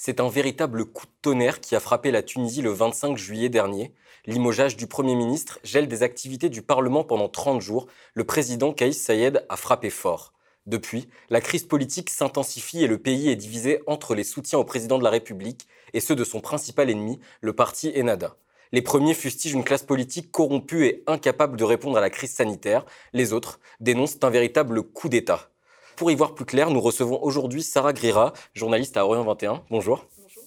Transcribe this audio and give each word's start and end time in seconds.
C'est 0.00 0.20
un 0.20 0.28
véritable 0.28 0.84
coup 0.84 1.06
de 1.06 1.12
tonnerre 1.22 1.60
qui 1.60 1.74
a 1.74 1.80
frappé 1.80 2.12
la 2.12 2.22
Tunisie 2.22 2.62
le 2.62 2.70
25 2.70 3.16
juillet 3.16 3.48
dernier. 3.48 3.92
Limogeage 4.26 4.76
du 4.76 4.86
Premier 4.86 5.16
ministre, 5.16 5.58
gèle 5.64 5.88
des 5.88 6.04
activités 6.04 6.48
du 6.48 6.62
Parlement 6.62 7.02
pendant 7.02 7.28
30 7.28 7.60
jours. 7.60 7.88
Le 8.14 8.22
président 8.22 8.72
Kaïs 8.72 8.96
Sayed 8.96 9.44
a 9.48 9.56
frappé 9.56 9.90
fort. 9.90 10.34
Depuis, 10.66 11.08
la 11.30 11.40
crise 11.40 11.64
politique 11.64 12.10
s'intensifie 12.10 12.84
et 12.84 12.86
le 12.86 12.98
pays 12.98 13.28
est 13.28 13.34
divisé 13.34 13.82
entre 13.88 14.14
les 14.14 14.22
soutiens 14.22 14.60
au 14.60 14.64
président 14.64 14.98
de 14.98 15.04
la 15.04 15.10
République 15.10 15.66
et 15.92 16.00
ceux 16.00 16.14
de 16.14 16.22
son 16.22 16.40
principal 16.40 16.90
ennemi, 16.90 17.18
le 17.40 17.52
parti 17.52 17.90
Ennahda. 17.92 18.36
Les 18.70 18.82
premiers 18.82 19.14
fustigent 19.14 19.54
une 19.54 19.64
classe 19.64 19.82
politique 19.82 20.30
corrompue 20.30 20.86
et 20.86 21.02
incapable 21.08 21.56
de 21.56 21.64
répondre 21.64 21.98
à 21.98 22.00
la 22.00 22.10
crise 22.10 22.32
sanitaire. 22.32 22.84
Les 23.12 23.32
autres 23.32 23.58
dénoncent 23.80 24.18
un 24.22 24.30
véritable 24.30 24.84
coup 24.84 25.08
d'État. 25.08 25.50
Pour 25.98 26.12
y 26.12 26.14
voir 26.14 26.32
plus 26.32 26.44
clair, 26.44 26.70
nous 26.70 26.80
recevons 26.80 27.20
aujourd'hui 27.24 27.60
Sarah 27.60 27.92
Grira, 27.92 28.32
journaliste 28.54 28.96
à 28.96 29.04
Orient 29.04 29.24
21. 29.24 29.64
Bonjour. 29.68 30.06
Bonjour. 30.22 30.44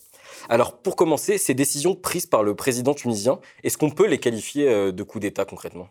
Alors, 0.48 0.78
pour 0.78 0.96
commencer, 0.96 1.38
ces 1.38 1.54
décisions 1.54 1.94
prises 1.94 2.26
par 2.26 2.42
le 2.42 2.56
président 2.56 2.94
tunisien, 2.94 3.38
est-ce 3.62 3.78
qu'on 3.78 3.90
peut 3.90 4.08
les 4.08 4.18
qualifier 4.18 4.70
euh, 4.70 4.94
de 4.94 5.04
coup 5.04 5.20
d'État 5.20 5.44
concrètement? 5.44 5.90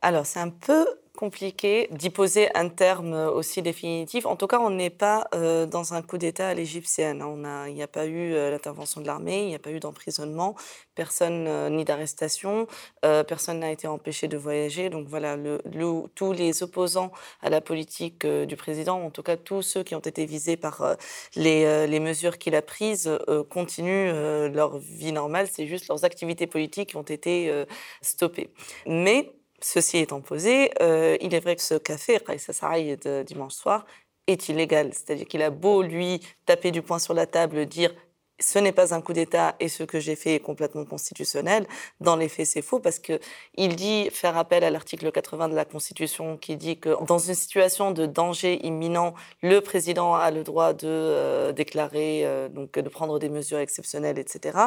Alors, 0.00 0.26
c'est 0.26 0.40
un 0.40 0.48
peu 0.48 0.84
compliqué 1.16 1.88
d'y 1.90 2.10
poser 2.10 2.54
un 2.56 2.68
terme 2.68 3.12
aussi 3.12 3.62
définitif. 3.62 4.26
En 4.26 4.36
tout 4.36 4.46
cas, 4.46 4.58
on 4.58 4.70
n'est 4.70 4.90
pas 4.90 5.28
euh, 5.34 5.66
dans 5.66 5.94
un 5.94 6.02
coup 6.02 6.18
d'État 6.18 6.48
à 6.48 6.54
l'égyptienne. 6.54 7.22
il 7.68 7.74
n'y 7.74 7.82
a 7.82 7.88
pas 7.88 8.06
eu 8.06 8.32
euh, 8.32 8.50
l'intervention 8.50 9.00
de 9.00 9.06
l'armée, 9.06 9.42
il 9.42 9.48
n'y 9.48 9.54
a 9.54 9.58
pas 9.58 9.70
eu 9.70 9.80
d'emprisonnement, 9.80 10.54
personne 10.94 11.46
euh, 11.46 11.68
ni 11.68 11.84
d'arrestation, 11.84 12.66
personne 13.02 13.60
n'a 13.60 13.70
été 13.70 13.86
empêché 13.86 14.28
de 14.28 14.36
voyager. 14.36 14.90
Donc 14.90 15.06
voilà, 15.08 15.36
tous 16.14 16.32
les 16.32 16.62
opposants 16.62 17.12
à 17.42 17.50
la 17.50 17.60
politique 17.60 18.26
du 18.26 18.56
président, 18.56 19.02
en 19.02 19.10
tout 19.10 19.22
cas 19.22 19.36
tous 19.36 19.62
ceux 19.62 19.82
qui 19.82 19.94
ont 19.94 20.00
été 20.00 20.24
visés 20.26 20.56
par 20.56 20.96
les, 21.34 21.86
les, 21.86 22.00
mesures 22.00 22.38
qu'il 22.38 22.54
a 22.54 22.62
prises, 22.62 23.10
continuent 23.50 24.12
leur 24.52 24.78
vie 24.78 25.12
normale. 25.12 25.48
C'est 25.50 25.66
juste 25.66 25.88
leurs 25.88 26.04
activités 26.04 26.46
politiques 26.46 26.90
qui 26.90 26.96
ont 26.96 27.02
été 27.02 27.52
stoppées. 28.00 28.50
Mais 28.86 29.32
Ceci 29.62 29.98
étant 29.98 30.20
posé, 30.20 30.72
euh, 30.82 31.16
il 31.20 31.34
est 31.34 31.40
vrai 31.40 31.54
que 31.54 31.62
ce 31.62 31.74
café, 31.74 32.18
Raïssa 32.26 32.52
de 32.96 33.22
dimanche 33.22 33.54
soir, 33.54 33.86
est 34.26 34.48
illégal. 34.48 34.92
C'est-à-dire 34.92 35.26
qu'il 35.26 35.42
a 35.42 35.50
beau 35.50 35.82
lui 35.82 36.20
taper 36.46 36.72
du 36.72 36.82
poing 36.82 36.98
sur 36.98 37.14
la 37.14 37.26
table, 37.26 37.66
dire 37.66 37.94
ce 38.42 38.58
n'est 38.58 38.72
pas 38.72 38.94
un 38.94 39.00
coup 39.00 39.12
d'État 39.12 39.54
et 39.60 39.68
ce 39.68 39.84
que 39.84 40.00
j'ai 40.00 40.16
fait 40.16 40.34
est 40.34 40.40
complètement 40.40 40.84
constitutionnel. 40.84 41.66
Dans 42.00 42.16
les 42.16 42.28
faits, 42.28 42.46
c'est 42.46 42.62
faux 42.62 42.80
parce 42.80 42.98
que 42.98 43.20
il 43.56 43.76
dit 43.76 44.10
faire 44.10 44.36
appel 44.36 44.64
à 44.64 44.70
l'article 44.70 45.10
80 45.10 45.48
de 45.48 45.54
la 45.54 45.64
Constitution 45.64 46.36
qui 46.36 46.56
dit 46.56 46.78
que 46.78 47.02
dans 47.04 47.18
une 47.18 47.34
situation 47.34 47.92
de 47.92 48.06
danger 48.06 48.64
imminent, 48.66 49.14
le 49.42 49.60
président 49.60 50.14
a 50.14 50.30
le 50.30 50.42
droit 50.42 50.72
de 50.72 50.88
euh, 50.88 51.52
déclarer, 51.52 52.22
euh, 52.24 52.48
donc 52.48 52.78
de 52.78 52.88
prendre 52.88 53.18
des 53.18 53.28
mesures 53.28 53.58
exceptionnelles, 53.58 54.18
etc. 54.18 54.58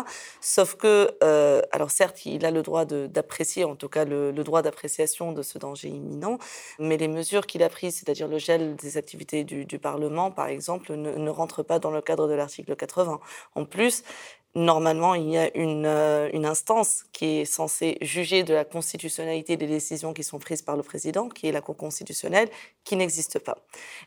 Sauf 0.41 0.75
que, 0.75 1.11
euh, 1.23 1.61
alors 1.71 1.91
certes, 1.91 2.25
il 2.25 2.45
a 2.45 2.51
le 2.51 2.61
droit 2.61 2.85
d'apprécier, 2.85 3.65
en 3.65 3.75
tout 3.75 3.89
cas 3.89 4.05
le, 4.05 4.31
droit 4.31 4.61
d'appréciation 4.61 5.31
de 5.31 5.41
ce 5.41 5.57
danger 5.57 5.89
imminent, 5.89 6.37
mais 6.79 6.97
les 6.97 7.07
mesures 7.07 7.47
qu'il 7.47 7.63
a 7.63 7.69
prises, 7.69 7.95
c'est-à-dire 7.95 8.27
le 8.27 8.37
gel 8.37 8.75
des 8.75 8.97
activités 8.97 9.43
du, 9.43 9.65
Parlement, 9.75 10.31
par 10.31 10.47
exemple, 10.47 10.93
ne, 10.93 11.11
ne 11.11 11.29
rentrent 11.29 11.61
pas 11.61 11.79
dans 11.79 11.91
le 11.91 12.01
cadre 12.01 12.29
de 12.29 12.33
l'article 12.33 12.75
80. 12.75 13.19
En 13.65 13.67
plus, 13.67 14.03
normalement, 14.53 15.15
il 15.15 15.27
y 15.27 15.37
a 15.39 15.49
euh, 15.55 16.29
une, 16.31 16.45
instance 16.45 17.03
qui 17.13 17.39
est 17.39 17.45
censée 17.45 17.97
juger 17.99 18.43
de 18.43 18.53
la 18.53 18.63
constitutionnalité 18.63 19.57
des 19.57 19.65
décisions 19.65 20.13
qui 20.13 20.23
sont 20.23 20.37
prises 20.37 20.61
par 20.61 20.77
le 20.77 20.83
président, 20.83 21.29
qui 21.29 21.47
est 21.47 21.51
la 21.51 21.61
Cour 21.61 21.75
constitutionnelle, 21.75 22.47
qui 22.83 22.95
n'existe 22.95 23.39
pas. 23.39 23.57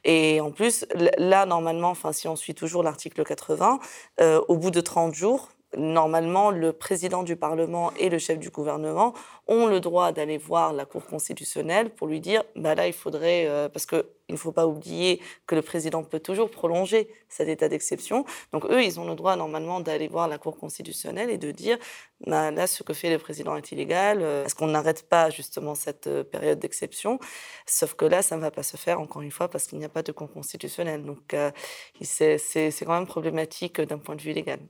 Et 0.05 0.41
en 0.41 0.53
plus, 0.53 0.87
là, 1.19 1.45
normalement, 1.45 1.91
enfin, 1.91 2.13
si 2.13 2.29
on 2.29 2.37
suit 2.37 2.55
toujours 2.55 2.85
l'article 2.85 3.25
80, 3.25 3.81
euh, 4.21 4.41
au 4.47 4.57
bout 4.57 4.71
de 4.71 4.81
30 4.81 5.13
jours, 5.13 5.49
normalement, 5.77 6.51
le 6.51 6.73
président 6.73 7.23
du 7.23 7.37
Parlement 7.37 7.93
et 7.99 8.09
le 8.09 8.19
chef 8.19 8.39
du 8.39 8.51
gouvernement 8.51 9.13
ont 9.47 9.67
le 9.67 9.81
droit 9.81 10.13
d'aller 10.13 10.39
voir 10.39 10.73
la 10.73 10.87
Cour 10.87 11.05
constitutionnelle 11.07 11.91
pour 11.91 12.07
lui 12.07 12.21
dire, 12.21 12.43
bah 12.57 12.75
là, 12.75 12.87
il 12.87 12.93
faudrait, 12.93 13.47
euh, 13.47 13.69
parce 13.69 13.85
qu'il 13.85 14.05
ne 14.31 14.37
faut 14.37 14.53
pas 14.53 14.67
oublier 14.67 15.21
que 15.47 15.55
le 15.55 15.63
président 15.63 16.03
peut 16.03 16.21
toujours 16.21 16.51
prolonger 16.51 17.11
cet 17.29 17.49
état 17.49 17.69
d'exception. 17.69 18.25
Donc 18.53 18.65
eux, 18.67 18.83
ils 18.83 18.99
ont 18.99 19.07
le 19.07 19.15
droit 19.15 19.37
normalement 19.37 19.81
d'aller 19.81 20.09
voir 20.09 20.29
la 20.29 20.39
Cour 20.39 20.57
constitutionnelle 20.57 21.31
et 21.31 21.39
de 21.39 21.51
dire, 21.51 21.79
bah 22.27 22.51
là, 22.51 22.67
ce 22.67 22.83
que 22.83 22.95
fait 22.95 23.11
le 23.11 23.19
président 23.19 23.55
est 23.57 23.71
illégal. 23.71 24.23
Euh, 24.23 24.45
est-ce 24.47 24.55
qu'on 24.55 24.69
n'arrête 24.69 25.09
pas 25.09 25.29
justement 25.31 25.75
cette 25.75 26.07
euh, 26.07 26.25
période 26.25 26.59
d'exception? 26.59 27.19
Sauf 27.67 27.95
que 27.95 28.07
là, 28.07 28.23
ça 28.23 28.37
ne 28.37 28.41
va 28.41 28.51
pas 28.51 28.63
se 28.63 28.77
faire 28.79 29.01
encore 29.01 29.23
une 29.23 29.31
fois 29.31 29.49
parce 29.49 29.67
qu'il 29.67 29.79
n'y 29.79 29.85
a 29.85 29.91
pas 29.91 30.03
de 30.03 30.13
Cour 30.13 30.33
constitutionnelle. 30.33 31.05
Donc 31.05 31.35
c'est 32.03 32.39
quand 32.85 32.95
même 32.95 33.07
problématique 33.07 33.81
d'un 33.81 33.99
point 33.99 34.17
de 34.17 34.23
vue 34.23 34.33
légal. 34.33 34.61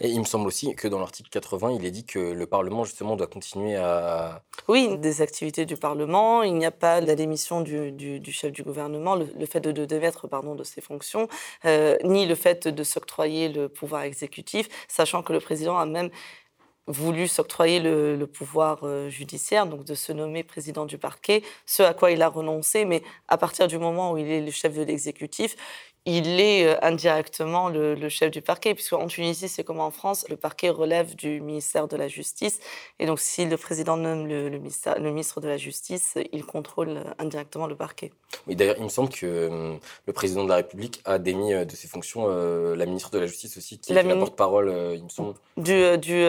Et 0.00 0.08
il 0.08 0.18
me 0.18 0.24
semble 0.24 0.46
aussi 0.46 0.74
que 0.74 0.88
dans 0.88 0.98
l'article 0.98 1.28
80, 1.30 1.72
il 1.72 1.84
est 1.84 1.90
dit 1.90 2.04
que 2.04 2.18
le 2.18 2.46
Parlement, 2.46 2.84
justement, 2.84 3.16
doit 3.16 3.26
continuer 3.26 3.76
à... 3.76 4.42
Oui, 4.68 4.96
des 4.98 5.22
activités 5.22 5.66
du 5.66 5.76
Parlement. 5.76 6.42
Il 6.42 6.54
n'y 6.54 6.66
a 6.66 6.70
pas 6.70 7.00
la 7.00 7.14
démission 7.14 7.60
du, 7.60 8.20
chef 8.30 8.52
du 8.52 8.62
gouvernement, 8.62 9.16
le, 9.16 9.46
fait 9.46 9.60
de, 9.60 9.72
de 9.72 9.84
démettre 9.84 10.28
pardon, 10.28 10.54
de 10.54 10.64
ses 10.64 10.80
fonctions, 10.80 11.28
euh, 11.64 11.96
ni 12.04 12.26
le 12.26 12.34
fait 12.34 12.68
de 12.68 12.84
s'octroyer 12.84 13.48
le 13.48 13.68
pouvoir 13.68 14.02
exécutif, 14.02 14.68
sachant 14.88 15.22
que 15.22 15.32
le 15.32 15.40
président 15.40 15.78
a 15.78 15.86
même 15.86 16.10
voulu 16.88 17.26
s'octroyer 17.26 17.80
le, 17.80 18.16
le, 18.16 18.26
pouvoir 18.26 18.80
euh, 18.84 19.08
judiciaire, 19.08 19.66
donc 19.66 19.84
de 19.84 19.94
se 19.94 20.12
nommer 20.12 20.44
président 20.44 20.86
du 20.86 20.98
parquet, 20.98 21.42
ce 21.66 21.82
à 21.82 21.94
quoi 21.94 22.12
il 22.12 22.22
a 22.22 22.28
renoncé, 22.28 22.84
mais 22.84 23.02
à 23.28 23.36
partir 23.38 23.66
du 23.66 23.78
moment 23.78 24.12
où 24.12 24.18
il 24.18 24.30
est 24.30 24.40
le 24.40 24.50
chef 24.52 24.74
de 24.74 24.82
l'exécutif, 24.82 25.56
il 26.06 26.40
est 26.40 26.66
euh, 26.66 26.76
indirectement 26.82 27.68
le, 27.68 28.08
chef 28.08 28.30
du 28.30 28.40
parquet, 28.40 28.74
puisqu'en 28.74 29.06
Tunisie, 29.08 29.48
c'est 29.48 29.64
comme 29.64 29.80
en 29.80 29.90
France, 29.90 30.24
le 30.30 30.36
parquet 30.36 30.70
relève 30.70 31.16
du 31.16 31.40
ministère 31.40 31.88
de 31.88 31.96
la 31.96 32.06
Justice. 32.06 32.60
Et 33.00 33.06
donc, 33.06 33.18
si 33.18 33.44
le 33.44 33.56
président 33.56 33.96
nomme 33.96 34.28
le, 34.28 34.48
le, 34.48 35.10
ministre 35.10 35.40
de 35.40 35.48
la 35.48 35.56
Justice, 35.56 36.14
il 36.32 36.46
contrôle 36.46 36.90
euh, 36.90 37.04
indirectement 37.18 37.66
le 37.66 37.74
parquet. 37.74 38.12
Oui, 38.46 38.54
d'ailleurs, 38.54 38.76
il 38.78 38.84
me 38.84 38.88
semble 38.88 39.08
que 39.08 39.26
euh, 39.26 39.74
le 40.06 40.12
président 40.12 40.44
de 40.44 40.48
la 40.48 40.56
République 40.56 41.02
a 41.04 41.18
démis 41.18 41.52
de 41.52 41.74
ses 41.74 41.88
fonctions 41.88 42.26
la 42.26 42.86
ministre 42.86 43.10
de 43.10 43.18
la 43.18 43.26
Justice 43.26 43.56
aussi, 43.56 43.78
qui 43.78 43.92
est 43.92 44.02
la, 44.02 44.16
porte-parole, 44.16 44.72
il 44.94 45.02
me 45.02 45.08
semble. 45.08 45.34
Du, 45.56 45.98
du, 45.98 46.24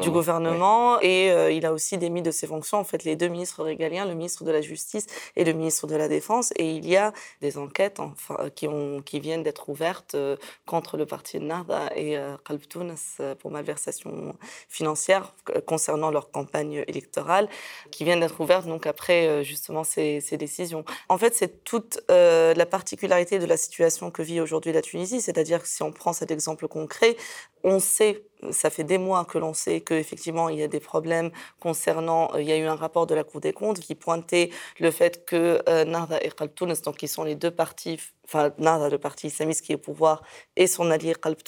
du 0.00 0.10
gouvernement. 0.10 1.00
Et 1.02 1.28
il 1.54 1.66
a 1.66 1.72
aussi 1.72 1.98
démis 1.98 2.22
de 2.22 2.30
ses 2.30 2.46
fonctions, 2.46 2.78
en 2.78 2.84
fait, 2.84 3.04
les 3.04 3.16
deux 3.16 3.28
ministres 3.28 3.64
régaliens, 3.64 4.06
le 4.06 4.14
ministre 4.14 4.44
de 4.44 4.50
la 4.50 4.60
Justice 4.60 5.06
et 5.36 5.44
le 5.44 5.52
ministre 5.52 5.86
de 5.86 5.96
la 5.96 6.08
Défense. 6.08 6.52
Et 6.56 6.70
il 6.70 6.88
y 6.88 6.96
a 6.96 7.12
des 7.40 7.58
enquêtes 7.58 7.98
enfin, 8.00 8.50
qui 8.54 8.68
ont 8.68 9.02
qui 9.08 9.20
viennent 9.20 9.42
d'être 9.42 9.70
ouvertes 9.70 10.14
euh, 10.14 10.36
contre 10.66 10.98
le 10.98 11.06
parti 11.06 11.40
Nahda 11.40 11.90
et 11.96 12.18
euh, 12.18 12.36
Qalb 12.46 12.60
euh, 12.76 13.34
pour 13.36 13.50
malversation 13.50 14.36
financière 14.68 15.34
concernant 15.66 16.10
leur 16.10 16.30
campagne 16.30 16.84
électorale, 16.86 17.48
qui 17.90 18.04
viennent 18.04 18.20
d'être 18.20 18.38
ouvertes 18.38 18.66
donc 18.66 18.86
après 18.86 19.42
justement 19.44 19.82
ces, 19.82 20.20
ces, 20.20 20.36
décisions. 20.36 20.84
En 21.08 21.16
fait, 21.16 21.34
c'est 21.34 21.64
toute 21.64 22.00
la 22.08 22.66
particularité 22.66 23.38
de 23.38 23.46
la 23.46 23.56
situation 23.56 24.10
que 24.10 24.20
vit 24.20 24.40
aujourd'hui 24.40 24.72
la 24.72 24.82
Tunisie, 24.82 25.20
c'est-à-dire 25.22 25.62
que 25.62 25.68
si 25.68 25.82
on 25.82 25.90
prend 25.90 26.12
cet 26.12 26.30
exemple 26.30 26.68
concret, 26.68 27.16
on 27.64 27.80
sait, 27.80 28.24
ça 28.50 28.70
fait 28.70 28.84
des 28.84 28.98
mois 28.98 29.24
que 29.24 29.38
l'on 29.38 29.54
sait 29.54 29.80
qu'effectivement 29.80 30.48
il 30.48 30.58
y 30.58 30.62
a 30.62 30.68
des 30.68 30.80
problèmes 30.80 31.30
concernant, 31.60 32.34
il 32.36 32.44
y 32.44 32.52
a 32.52 32.56
eu 32.56 32.64
un 32.64 32.76
rapport 32.76 33.06
de 33.06 33.14
la 33.14 33.24
Cour 33.24 33.40
des 33.40 33.52
comptes 33.52 33.80
qui 33.80 33.94
pointait 33.94 34.50
le 34.78 34.90
fait 34.90 35.24
que 35.24 35.62
euh, 35.68 35.84
Nahda 35.84 36.22
et 36.22 36.30
Qalb 36.30 36.52
donc 36.84 36.96
qui 36.96 37.08
sont 37.08 37.24
les 37.24 37.34
deux 37.34 37.50
partis, 37.50 37.98
enfin 38.24 38.52
Nahda, 38.58 38.88
le 38.88 38.98
parti 38.98 39.28
islamiste 39.28 39.64
qui 39.64 39.72
est 39.72 39.76
au 39.76 39.78
pouvoir, 39.78 40.22
et 40.56 40.66
son 40.66 40.90
allié 40.90 41.14
Qalb 41.14 41.38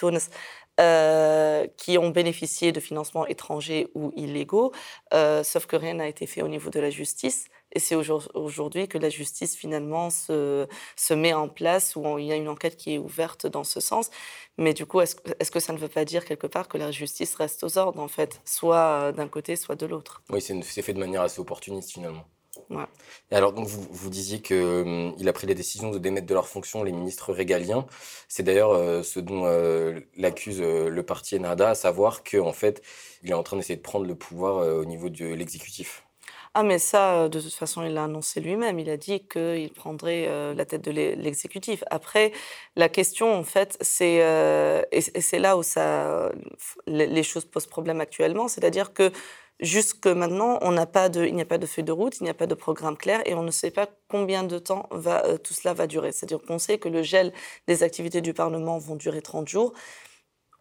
euh, 0.80 1.66
qui 1.76 1.98
ont 1.98 2.08
bénéficié 2.08 2.72
de 2.72 2.80
financements 2.80 3.26
étrangers 3.26 3.88
ou 3.94 4.12
illégaux, 4.16 4.72
euh, 5.12 5.42
sauf 5.42 5.66
que 5.66 5.76
rien 5.76 5.94
n'a 5.94 6.08
été 6.08 6.26
fait 6.26 6.40
au 6.40 6.48
niveau 6.48 6.70
de 6.70 6.80
la 6.80 6.88
justice. 6.88 7.48
Et 7.72 7.78
c'est 7.78 7.94
aujourd'hui 7.94 8.88
que 8.88 8.98
la 8.98 9.08
justice 9.08 9.56
finalement 9.56 10.10
se, 10.10 10.66
se, 10.96 11.14
met 11.14 11.32
en 11.32 11.48
place, 11.48 11.96
où 11.96 12.18
il 12.18 12.26
y 12.26 12.32
a 12.32 12.36
une 12.36 12.48
enquête 12.48 12.76
qui 12.76 12.94
est 12.94 12.98
ouverte 12.98 13.46
dans 13.46 13.64
ce 13.64 13.80
sens. 13.80 14.10
Mais 14.58 14.74
du 14.74 14.86
coup, 14.86 15.00
est-ce 15.00 15.16
est 15.38 15.50
que 15.50 15.60
ça 15.60 15.72
ne 15.72 15.78
veut 15.78 15.88
pas 15.88 16.04
dire 16.04 16.24
quelque 16.24 16.46
part 16.46 16.68
que 16.68 16.78
la 16.78 16.90
justice 16.90 17.34
reste 17.36 17.62
aux 17.64 17.78
ordres, 17.78 18.00
en 18.00 18.08
fait, 18.08 18.40
soit 18.44 19.12
d'un 19.12 19.28
côté, 19.28 19.56
soit 19.56 19.76
de 19.76 19.86
l'autre? 19.86 20.22
Oui, 20.30 20.40
c'est 20.40 20.82
fait 20.82 20.92
de 20.92 20.98
manière 20.98 21.22
assez 21.22 21.40
opportuniste 21.40 21.92
finalement. 21.92 22.24
Ouais. 22.68 22.84
Et 23.30 23.36
alors, 23.36 23.52
donc, 23.52 23.66
vous, 23.66 23.86
vous 23.90 24.10
disiez 24.10 24.40
qu'il 24.42 24.56
hum, 24.56 25.14
a 25.26 25.32
pris 25.32 25.46
la 25.46 25.54
décision 25.54 25.90
de 25.90 25.98
démettre 25.98 26.26
de 26.26 26.34
leurs 26.34 26.48
fonctions 26.48 26.82
les 26.82 26.92
ministres 26.92 27.32
régaliens. 27.32 27.86
C'est 28.28 28.42
d'ailleurs 28.42 28.72
euh, 28.72 29.02
ce 29.02 29.20
dont 29.20 29.46
euh, 29.46 30.00
l'accuse 30.16 30.60
euh, 30.60 30.88
le 30.88 31.02
parti 31.02 31.36
Enada, 31.36 31.70
à 31.70 31.74
savoir 31.74 32.22
qu'en 32.24 32.46
en 32.46 32.52
fait, 32.52 32.82
il 33.22 33.30
est 33.30 33.34
en 33.34 33.42
train 33.42 33.56
d'essayer 33.56 33.76
de 33.76 33.82
prendre 33.82 34.06
le 34.06 34.14
pouvoir 34.14 34.66
au 34.78 34.84
niveau 34.84 35.08
de 35.08 35.26
l'exécutif. 35.26 36.04
Ah, 36.54 36.64
mais 36.64 36.80
ça, 36.80 37.14
euh, 37.24 37.28
de 37.28 37.40
toute 37.40 37.54
façon, 37.54 37.84
il 37.84 37.94
l'a 37.94 38.04
annoncé 38.04 38.40
lui-même. 38.40 38.80
Il 38.80 38.90
a 38.90 38.96
dit 38.96 39.20
qu'il 39.28 39.72
prendrait 39.72 40.26
euh, 40.28 40.52
la 40.52 40.64
tête 40.64 40.82
de 40.82 40.90
l'exécutif. 40.90 41.84
Après, 41.90 42.32
la 42.74 42.88
question, 42.88 43.32
en 43.32 43.44
fait, 43.44 43.76
c'est 43.80 44.18
euh, 44.22 44.82
et 44.90 45.00
c'est 45.00 45.38
là 45.38 45.56
où 45.56 45.62
ça, 45.62 46.32
les 46.88 47.22
choses 47.22 47.44
posent 47.44 47.66
problème 47.68 48.00
actuellement, 48.00 48.48
c'est-à-dire 48.48 48.92
que 48.92 49.12
jusque 49.60 50.06
maintenant, 50.08 50.58
on 50.62 50.72
n'a 50.72 50.86
pas 50.86 51.08
de, 51.08 51.24
il 51.24 51.34
n'y 51.36 51.42
a 51.42 51.44
pas 51.44 51.58
de 51.58 51.66
feuille 51.66 51.84
de 51.84 51.92
route, 51.92 52.18
il 52.20 52.24
n'y 52.24 52.30
a 52.30 52.34
pas 52.34 52.46
de 52.46 52.54
programme 52.54 52.96
clair, 52.96 53.22
et 53.26 53.34
on 53.34 53.42
ne 53.44 53.50
sait 53.52 53.70
pas 53.70 53.86
combien 54.08 54.42
de 54.42 54.58
temps 54.58 54.88
tout 55.44 55.54
cela 55.54 55.72
va 55.74 55.86
durer. 55.86 56.10
C'est-à-dire 56.12 56.40
qu'on 56.42 56.58
sait 56.58 56.78
que 56.78 56.88
le 56.88 57.02
gel 57.04 57.32
des 57.68 57.82
activités 57.84 58.22
du 58.22 58.34
Parlement 58.34 58.78
vont 58.78 58.96
durer 58.96 59.22
30 59.22 59.48
jours. 59.48 59.72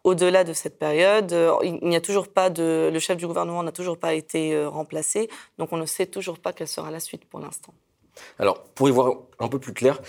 Au-delà 0.04 0.44
de 0.44 0.52
cette 0.52 0.78
période, 0.78 1.34
il 1.62 1.78
n'y 1.82 1.96
a 1.96 2.00
toujours 2.00 2.28
pas 2.28 2.50
de, 2.50 2.90
le 2.92 2.98
chef 2.98 3.16
du 3.16 3.26
gouvernement 3.26 3.62
n'a 3.62 3.72
toujours 3.72 3.98
pas 3.98 4.14
été 4.14 4.64
remplacé, 4.66 5.28
donc 5.58 5.72
on 5.72 5.76
ne 5.76 5.86
sait 5.86 6.06
toujours 6.06 6.38
pas 6.38 6.52
quelle 6.52 6.68
sera 6.68 6.90
la 6.90 7.00
suite 7.00 7.24
pour 7.24 7.40
l'instant. 7.40 7.74
Alors, 8.38 8.62
pour 8.74 8.88
y 8.88 8.92
voir 8.92 9.14
un 9.38 9.48
peu 9.48 9.58
plus 9.58 9.72
clair, 9.72 10.00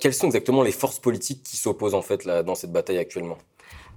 quelles 0.00 0.14
sont 0.14 0.26
exactement 0.26 0.62
les 0.62 0.72
forces 0.72 0.98
politiques 0.98 1.42
qui 1.42 1.56
s'opposent 1.56 1.94
en 1.94 2.02
fait 2.02 2.24
là, 2.24 2.42
dans 2.42 2.54
cette 2.54 2.72
bataille 2.72 2.98
actuellement? 2.98 3.38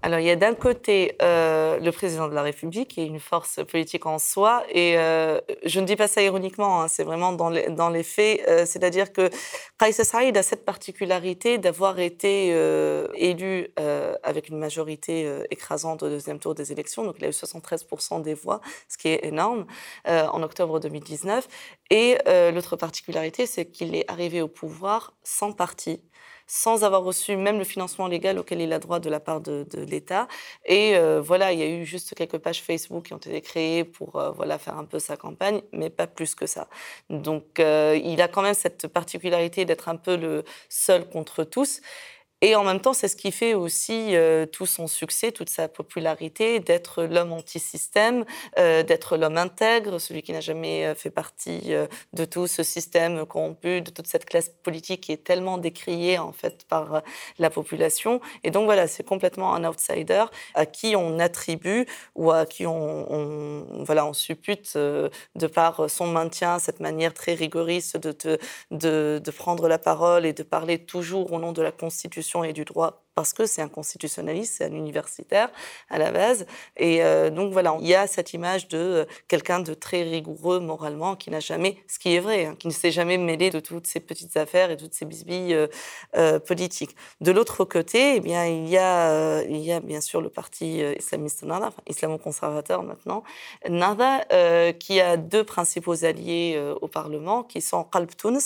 Alors, 0.01 0.19
il 0.19 0.25
y 0.25 0.29
a 0.29 0.37
d'un 0.37 0.55
côté 0.55 1.17
euh, 1.21 1.77
le 1.77 1.91
président 1.91 2.29
de 2.29 2.33
la 2.33 2.41
République, 2.41 2.87
qui 2.89 3.01
est 3.01 3.05
une 3.05 3.19
force 3.19 3.59
politique 3.69 4.05
en 4.05 4.17
soi, 4.17 4.63
et 4.69 4.97
euh, 4.97 5.41
je 5.65 5.81
ne 5.81 5.85
dis 5.85 5.97
pas 5.97 6.07
ça 6.07 6.21
ironiquement, 6.21 6.81
hein, 6.81 6.87
c'est 6.87 7.03
vraiment 7.03 7.33
dans 7.33 7.49
les, 7.49 7.69
dans 7.69 7.89
les 7.89 8.03
faits, 8.03 8.41
euh, 8.47 8.65
c'est-à-dire 8.65 9.11
que 9.11 9.29
Kais 9.77 9.91
Saïd 9.91 10.37
a 10.37 10.43
cette 10.43 10.63
particularité 10.63 11.57
d'avoir 11.57 11.99
été 11.99 12.49
élu 13.15 13.69
avec 14.23 14.49
une 14.49 14.57
majorité 14.57 15.29
écrasante 15.51 16.03
au 16.03 16.09
deuxième 16.09 16.39
tour 16.39 16.55
des 16.55 16.71
élections, 16.71 17.03
donc 17.03 17.15
il 17.19 17.25
a 17.25 17.27
eu 17.27 17.31
73% 17.31 18.21
des 18.21 18.33
voix, 18.33 18.61
ce 18.87 18.97
qui 18.97 19.09
est 19.09 19.25
énorme, 19.25 19.65
en 20.05 20.43
octobre 20.43 20.79
2019. 20.79 21.47
Et 21.89 22.17
l'autre 22.53 22.75
particularité, 22.75 23.45
c'est 23.45 23.65
qu'il 23.65 23.95
est 23.95 24.09
arrivé 24.09 24.41
au 24.41 24.47
pouvoir 24.47 25.13
sans 25.23 25.53
parti 25.53 26.01
sans 26.49 26.83
avoir 26.83 27.03
reçu 27.03 27.37
même 27.37 27.59
le 27.59 27.63
financement 27.63 28.07
légal 28.07 28.39
auquel 28.39 28.59
il 28.59 28.73
a 28.73 28.79
droit 28.79 28.99
de 28.99 29.09
la 29.09 29.19
part 29.19 29.39
de, 29.39 29.65
l'État. 29.87 30.27
Et 30.65 30.97
euh, 30.97 31.21
voilà, 31.21 31.53
il 31.53 31.59
y 31.59 31.63
a 31.63 31.67
eu 31.67 31.85
juste 31.85 32.15
quelques 32.15 32.39
pages 32.39 32.63
Facebook 32.63 33.05
qui 33.05 33.13
ont 33.13 33.17
été 33.17 33.39
créées 33.41 33.83
pour 33.83 34.15
euh, 34.15 34.31
voilà, 34.31 34.57
faire 34.57 34.77
un 34.77 34.85
peu 34.85 34.97
sa 34.97 35.15
campagne, 35.15 35.61
mais 35.71 35.91
pas 35.91 36.07
plus 36.07 36.33
que 36.33 36.47
ça. 36.47 36.67
Donc 37.11 37.59
euh, 37.59 37.99
il 38.03 38.19
a 38.21 38.27
quand 38.27 38.41
même 38.41 38.55
cette 38.55 38.87
particularité 38.87 39.63
d'être 39.65 39.89
un 39.89 39.95
peu 39.95 40.17
le 40.17 40.43
seul 40.69 41.07
contre 41.07 41.43
tous. 41.43 41.81
Et 42.41 42.55
en 42.55 42.63
même 42.63 42.79
temps, 42.79 42.93
c'est 42.93 43.09
ce 43.09 43.17
qui 43.17 43.33
fait 43.33 43.53
aussi 43.53 44.15
euh, 44.15 44.45
tout 44.45 44.65
son 44.65 44.87
succès, 44.87 45.33
toute 45.33 45.49
sa 45.49 45.67
popularité, 45.67 46.61
d'être 46.61 47.03
l'homme 47.03 47.33
anti-système, 47.33 48.23
euh, 48.57 48.81
d'être 48.81 49.17
l'homme 49.17 49.37
intègre, 49.37 49.99
celui 49.99 50.21
qui 50.21 50.31
n'a 50.31 50.39
jamais 50.39 50.85
euh, 50.85 50.95
fait 50.95 51.09
partie 51.09 51.73
de 52.13 52.25
tout 52.25 52.47
ce 52.47 52.63
système 52.63 53.25
corrompu, 53.25 53.81
de 53.81 53.91
toute 53.91 54.07
cette 54.07 54.23
classe 54.23 54.49
politique 54.63 55.01
qui 55.01 55.11
est 55.11 55.23
tellement 55.23 55.57
décriée 55.57 56.17
en 56.17 56.31
fait 56.31 56.65
par 56.67 57.01
la 57.39 57.49
population. 57.49 58.21
Et 58.43 58.51
donc 58.51 58.65
voilà, 58.65 58.87
c'est 58.87 59.03
complètement 59.03 59.53
un 59.53 59.65
outsider 59.65 60.25
à 60.53 60.65
qui 60.65 60.95
on 60.95 61.19
attribue 61.19 61.85
ou 62.15 62.31
à 62.31 62.45
qui 62.45 62.65
on, 62.65 63.65
voilà, 63.83 64.05
on 64.05 64.13
suppute 64.13 64.77
de 64.77 65.47
par 65.53 65.89
son 65.89 66.07
maintien, 66.07 66.59
cette 66.59 66.79
manière 66.79 67.13
très 67.13 67.33
rigoriste 67.33 67.97
de, 67.97 68.39
de 68.71 69.31
prendre 69.31 69.67
la 69.67 69.77
parole 69.77 70.25
et 70.25 70.33
de 70.33 70.43
parler 70.43 70.79
toujours 70.79 71.33
au 71.33 71.39
nom 71.39 71.51
de 71.51 71.61
la 71.61 71.71
Constitution 71.71 72.28
et 72.43 72.53
du 72.53 72.65
droit 72.65 73.03
parce 73.19 73.33
que 73.33 73.45
c'est 73.45 73.61
un 73.61 73.67
constitutionnaliste, 73.67 74.55
c'est 74.59 74.63
un 74.63 74.71
universitaire 74.71 75.51
à 75.89 75.97
la 75.97 76.09
base. 76.09 76.45
Et 76.77 77.03
euh, 77.03 77.29
donc 77.29 77.51
voilà, 77.51 77.75
il 77.81 77.85
y 77.85 77.93
a 77.93 78.07
cette 78.07 78.31
image 78.31 78.69
de 78.69 78.77
euh, 78.77 79.05
quelqu'un 79.27 79.59
de 79.59 79.73
très 79.73 80.03
rigoureux 80.03 80.61
moralement 80.61 81.17
qui 81.17 81.29
n'a 81.29 81.41
jamais, 81.41 81.83
ce 81.89 81.99
qui 81.99 82.15
est 82.15 82.21
vrai, 82.21 82.45
hein, 82.45 82.55
qui 82.57 82.67
ne 82.67 82.71
s'est 82.71 82.91
jamais 82.91 83.17
mêlé 83.17 83.49
de 83.49 83.59
toutes 83.59 83.87
ces 83.87 83.99
petites 83.99 84.37
affaires 84.37 84.71
et 84.71 84.77
toutes 84.77 84.93
ces 84.93 85.03
bisbilles 85.03 85.67
euh, 86.15 86.39
politiques. 86.39 86.95
De 87.19 87.33
l'autre 87.33 87.65
côté, 87.65 88.15
eh 88.15 88.19
bien, 88.21 88.45
il 88.45 88.69
y, 88.69 88.77
a, 88.77 89.43
il 89.43 89.57
y 89.57 89.73
a 89.73 89.81
bien 89.81 89.99
sûr 89.99 90.21
le 90.21 90.29
parti 90.29 90.79
islamiste 90.97 91.43
Nada, 91.43 91.71
islamo-conservateur 91.89 92.83
maintenant, 92.83 93.23
Nada, 93.67 94.23
qui 94.79 95.01
a 95.01 95.17
deux 95.17 95.43
principaux 95.43 96.05
alliés 96.05 96.57
au 96.81 96.87
Parlement, 96.87 97.43
qui 97.43 97.59
sont 97.59 97.83
Qalb 97.83 98.11
Tounes, 98.15 98.39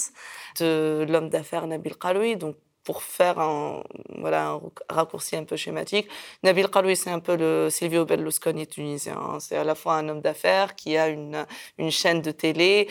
de 0.59 1.05
l'homme 1.07 1.29
d'affaires 1.29 1.67
Nabil 1.67 1.95
Qaloui, 1.95 2.37
donc 2.37 2.55
pour 2.83 3.03
faire 3.03 3.39
un, 3.39 3.83
voilà, 4.17 4.49
un 4.49 4.61
raccourci 4.89 5.35
un 5.35 5.43
peu 5.43 5.55
schématique, 5.55 6.07
Nabil 6.43 6.67
Karoui, 6.69 6.95
c'est 6.95 7.09
un 7.09 7.19
peu 7.19 7.35
le 7.35 7.69
Silvio 7.69 8.05
Berlusconi 8.05 8.67
tunisien. 8.67 9.17
Hein. 9.17 9.39
C'est 9.39 9.57
à 9.57 9.63
la 9.63 9.75
fois 9.75 9.95
un 9.95 10.09
homme 10.09 10.21
d'affaires 10.21 10.75
qui 10.75 10.97
a 10.97 11.07
une, 11.07 11.45
une 11.77 11.91
chaîne 11.91 12.21
de 12.21 12.31
télé, 12.31 12.87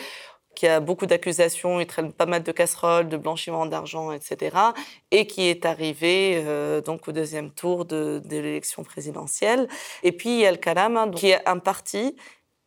qui 0.55 0.67
a 0.67 0.79
beaucoup 0.79 1.05
d'accusations, 1.05 1.79
il 1.79 1.87
traîne 1.87 2.13
pas 2.13 2.25
mal 2.25 2.43
de 2.43 2.51
casseroles, 2.51 3.09
de 3.09 3.17
blanchiment 3.17 3.65
d'argent, 3.65 4.11
etc., 4.11 4.55
et 5.11 5.27
qui 5.27 5.43
est 5.43 5.65
arrivé 5.65 6.41
euh, 6.45 6.81
donc 6.81 7.07
au 7.07 7.11
deuxième 7.11 7.51
tour 7.51 7.85
de, 7.85 8.21
de 8.23 8.37
l'élection 8.37 8.83
présidentielle. 8.83 9.67
Et 10.03 10.11
puis 10.11 10.29
il 10.29 10.39
y 10.41 10.45
a 10.45 10.51
le 10.51 10.57
Kalam, 10.57 10.97
hein, 10.97 11.11
qui 11.11 11.29
est 11.29 11.47
un 11.47 11.59
parti 11.59 12.15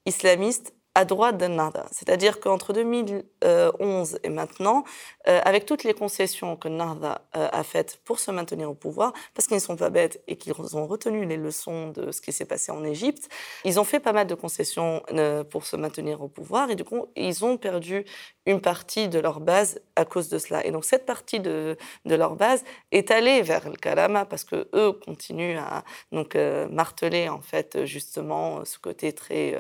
islamiste 0.04 0.75
à 0.96 1.04
droite 1.04 1.36
de 1.36 1.46
Nada. 1.46 1.84
C'est-à-dire 1.92 2.40
qu'entre 2.40 2.72
2011 2.72 4.18
et 4.24 4.30
maintenant, 4.30 4.82
euh, 5.28 5.40
avec 5.44 5.66
toutes 5.66 5.84
les 5.84 5.92
concessions 5.92 6.56
que 6.56 6.68
Nada 6.68 7.20
euh, 7.36 7.48
a 7.52 7.62
faites 7.64 8.00
pour 8.02 8.18
se 8.18 8.30
maintenir 8.30 8.70
au 8.70 8.74
pouvoir, 8.74 9.12
parce 9.34 9.46
qu'ils 9.46 9.58
ne 9.58 9.60
sont 9.62 9.76
pas 9.76 9.90
bêtes 9.90 10.22
et 10.26 10.36
qu'ils 10.36 10.54
ont 10.54 10.86
retenu 10.86 11.26
les 11.26 11.36
leçons 11.36 11.88
de 11.88 12.12
ce 12.12 12.22
qui 12.22 12.32
s'est 12.32 12.46
passé 12.46 12.72
en 12.72 12.82
Égypte, 12.82 13.28
ils 13.66 13.78
ont 13.78 13.84
fait 13.84 14.00
pas 14.00 14.14
mal 14.14 14.26
de 14.26 14.34
concessions 14.34 15.02
euh, 15.12 15.44
pour 15.44 15.66
se 15.66 15.76
maintenir 15.76 16.22
au 16.22 16.28
pouvoir 16.28 16.70
et 16.70 16.76
du 16.76 16.84
coup, 16.84 17.08
ils 17.14 17.44
ont 17.44 17.58
perdu 17.58 18.06
une 18.46 18.62
partie 18.62 19.10
de 19.10 19.18
leur 19.18 19.40
base 19.40 19.82
à 19.96 20.06
cause 20.06 20.30
de 20.30 20.38
cela. 20.38 20.64
Et 20.64 20.70
donc 20.70 20.86
cette 20.86 21.04
partie 21.04 21.40
de, 21.40 21.76
de 22.06 22.14
leur 22.14 22.36
base 22.36 22.64
est 22.90 23.10
allée 23.10 23.42
vers 23.42 23.68
le 23.68 23.76
Kalama 23.76 24.24
parce 24.24 24.44
que 24.44 24.66
eux 24.74 24.92
continuent 24.92 25.58
à 25.58 25.84
donc 26.10 26.36
marteler 26.70 27.28
en 27.28 27.42
fait 27.42 27.84
justement 27.84 28.64
ce 28.64 28.78
côté 28.78 29.12
très 29.12 29.54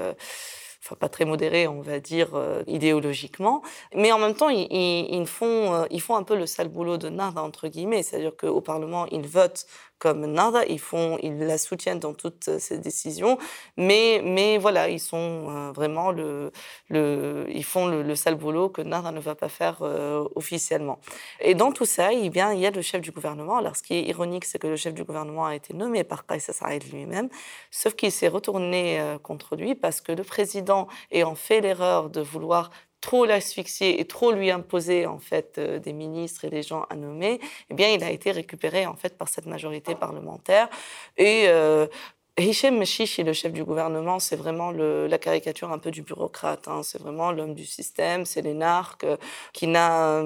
enfin 0.86 0.96
pas 0.96 1.08
très 1.08 1.24
modérés, 1.24 1.66
on 1.66 1.80
va 1.80 1.98
dire, 1.98 2.30
euh, 2.34 2.62
idéologiquement. 2.66 3.62
Mais 3.94 4.12
en 4.12 4.18
même 4.18 4.34
temps, 4.34 4.48
ils, 4.48 5.26
font, 5.26 5.74
euh, 5.74 5.84
ils 5.90 6.00
font 6.00 6.16
un 6.16 6.22
peu 6.22 6.36
le 6.36 6.46
sale 6.46 6.68
boulot 6.68 6.96
de 6.96 7.08
Nada, 7.08 7.42
entre 7.42 7.68
guillemets. 7.68 8.02
C'est-à-dire 8.02 8.36
qu'au 8.36 8.60
Parlement, 8.60 9.06
ils 9.06 9.26
votent 9.26 9.66
comme 9.98 10.26
Nada, 10.26 10.64
ils, 10.66 10.78
font, 10.78 11.18
ils 11.22 11.38
la 11.38 11.56
soutiennent 11.56 11.98
dans 11.98 12.12
toutes 12.12 12.58
ses 12.58 12.78
décisions. 12.78 13.38
Mais, 13.78 14.20
mais 14.22 14.58
voilà, 14.58 14.90
ils 14.90 15.00
sont 15.00 15.16
euh, 15.48 15.72
vraiment 15.72 16.12
le, 16.12 16.52
ils 16.90 17.64
font 17.64 17.86
le, 17.86 18.14
sale 18.14 18.34
boulot 18.34 18.68
que 18.68 18.82
Nada 18.82 19.10
ne 19.10 19.20
va 19.20 19.34
pas 19.34 19.48
faire 19.48 19.82
officiellement. 20.34 21.00
Et 21.40 21.54
dans 21.54 21.72
tout 21.72 21.84
ça, 21.84 22.12
eh 22.12 22.30
bien, 22.30 22.52
il 22.52 22.60
y 22.60 22.66
a 22.66 22.70
le 22.70 22.82
chef 22.82 23.00
du 23.00 23.10
gouvernement. 23.10 23.56
Alors, 23.56 23.74
ce 23.74 23.82
qui 23.82 23.94
est 23.94 24.02
ironique, 24.02 24.44
c'est 24.44 24.58
que 24.58 24.66
le 24.66 24.76
chef 24.76 24.94
du 24.94 25.04
gouvernement 25.04 25.46
a 25.46 25.54
été 25.54 25.74
nommé 25.74 26.04
par 26.04 26.26
Kais 26.26 26.38
Saïd 26.38 26.84
lui-même, 26.92 27.28
sauf 27.70 27.94
qu'il 27.94 28.12
s'est 28.12 28.28
retourné 28.28 29.00
contre 29.22 29.56
lui 29.56 29.74
parce 29.74 30.00
que 30.00 30.12
le 30.12 30.24
président 30.24 30.75
ayant 31.10 31.34
fait 31.34 31.60
l'erreur 31.60 32.10
de 32.10 32.20
vouloir 32.20 32.70
trop 33.06 33.24
l'asphyxier 33.24 34.00
et 34.00 34.04
trop 34.04 34.32
lui 34.32 34.50
imposer 34.50 35.06
en 35.06 35.18
fait 35.18 35.58
euh, 35.58 35.78
des 35.78 35.92
ministres 35.92 36.44
et 36.44 36.50
des 36.50 36.62
gens 36.62 36.86
à 36.90 36.96
nommer, 36.96 37.40
eh 37.70 37.74
bien 37.74 37.88
il 37.90 38.02
a 38.02 38.10
été 38.10 38.32
récupéré 38.32 38.84
en 38.86 38.96
fait 38.96 39.16
par 39.16 39.28
cette 39.28 39.46
majorité 39.46 39.94
parlementaire 39.94 40.68
et 41.16 41.44
euh, 41.46 41.86
Hichem 42.38 42.76
Meshishi, 42.76 43.22
le 43.22 43.32
chef 43.32 43.52
du 43.52 43.64
gouvernement, 43.64 44.18
c'est 44.18 44.36
vraiment 44.36 44.70
la 44.70 45.16
caricature 45.16 45.72
un 45.72 45.78
peu 45.78 45.90
du 45.90 46.02
bureaucrate. 46.02 46.68
Hein. 46.68 46.82
C'est 46.82 47.00
vraiment 47.00 47.32
l'homme 47.32 47.54
du 47.54 47.64
système, 47.64 48.26
c'est 48.26 48.42
l'énarque 48.42 49.04
euh, 49.04 49.16
qui 49.54 49.68
n'a 49.68 50.22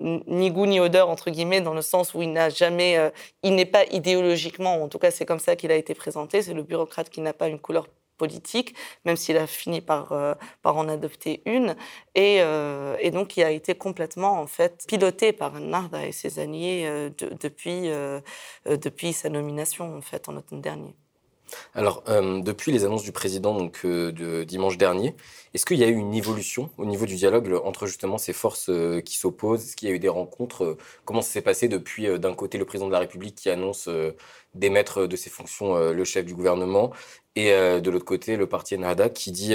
ni 0.00 0.50
goût 0.50 0.64
ni 0.64 0.80
odeur, 0.80 1.10
entre 1.10 1.28
guillemets, 1.30 1.60
dans 1.60 1.74
le 1.74 1.82
sens 1.82 2.14
où 2.14 2.22
il 2.22 2.32
n'a 2.32 2.48
jamais, 2.48 3.12
il 3.42 3.54
n'est 3.54 3.66
pas 3.66 3.84
idéologiquement, 3.90 4.82
en 4.82 4.88
tout 4.88 4.98
cas 4.98 5.10
c'est 5.10 5.26
comme 5.26 5.40
ça 5.40 5.54
qu'il 5.54 5.70
a 5.72 5.76
été 5.76 5.92
présenté, 5.94 6.40
c'est 6.40 6.54
le 6.54 6.62
bureaucrate 6.62 7.10
qui 7.10 7.20
n'a 7.20 7.34
pas 7.34 7.48
une 7.48 7.58
couleur 7.58 7.86
politique, 8.22 8.76
même 9.04 9.16
s'il 9.16 9.36
a 9.36 9.48
fini 9.48 9.80
par, 9.80 10.12
euh, 10.12 10.34
par 10.62 10.76
en 10.76 10.88
adopter 10.88 11.42
une, 11.44 11.74
et, 12.14 12.36
euh, 12.40 12.96
et, 13.00 13.10
donc 13.10 13.36
il 13.36 13.42
a 13.42 13.50
été 13.50 13.74
complètement 13.74 14.34
en 14.40 14.46
fait 14.46 14.84
piloté 14.86 15.32
par 15.32 15.52
Narda 15.58 16.06
et 16.06 16.12
ses 16.12 16.38
alliés 16.38 16.84
euh, 16.86 17.10
depuis, 17.46 17.90
depuis 18.84 19.12
sa 19.12 19.28
nomination 19.28 19.96
en 19.96 20.02
fait 20.02 20.28
en 20.28 20.36
automne 20.36 20.60
dernier. 20.60 20.94
Alors, 21.74 22.02
depuis 22.06 22.72
les 22.72 22.84
annonces 22.84 23.02
du 23.02 23.12
président 23.12 23.56
donc, 23.56 23.84
de 23.84 24.44
dimanche 24.44 24.78
dernier, 24.78 25.14
est-ce 25.54 25.66
qu'il 25.66 25.78
y 25.78 25.84
a 25.84 25.88
eu 25.88 25.94
une 25.94 26.14
évolution 26.14 26.70
au 26.78 26.84
niveau 26.84 27.06
du 27.06 27.16
dialogue 27.16 27.52
entre 27.64 27.86
justement 27.86 28.18
ces 28.18 28.32
forces 28.32 28.70
qui 29.04 29.16
s'opposent? 29.16 29.64
Est-ce 29.64 29.76
qu'il 29.76 29.88
y 29.88 29.92
a 29.92 29.94
eu 29.94 29.98
des 29.98 30.08
rencontres? 30.08 30.76
Comment 31.04 31.22
ça 31.22 31.32
s'est 31.32 31.42
passé 31.42 31.68
depuis, 31.68 32.18
d'un 32.18 32.34
côté, 32.34 32.58
le 32.58 32.64
président 32.64 32.86
de 32.86 32.92
la 32.92 32.98
République 32.98 33.34
qui 33.34 33.50
annonce 33.50 33.88
d'émettre 34.54 35.06
de 35.06 35.16
ses 35.16 35.30
fonctions 35.30 35.92
le 35.92 36.04
chef 36.04 36.24
du 36.24 36.34
gouvernement 36.34 36.92
et 37.36 37.52
euh, 37.52 37.80
de 37.80 37.90
l'autre 37.90 38.04
côté, 38.04 38.36
le 38.36 38.46
parti 38.46 38.74
Ennahda 38.74 39.08
qui 39.08 39.32
dit 39.32 39.54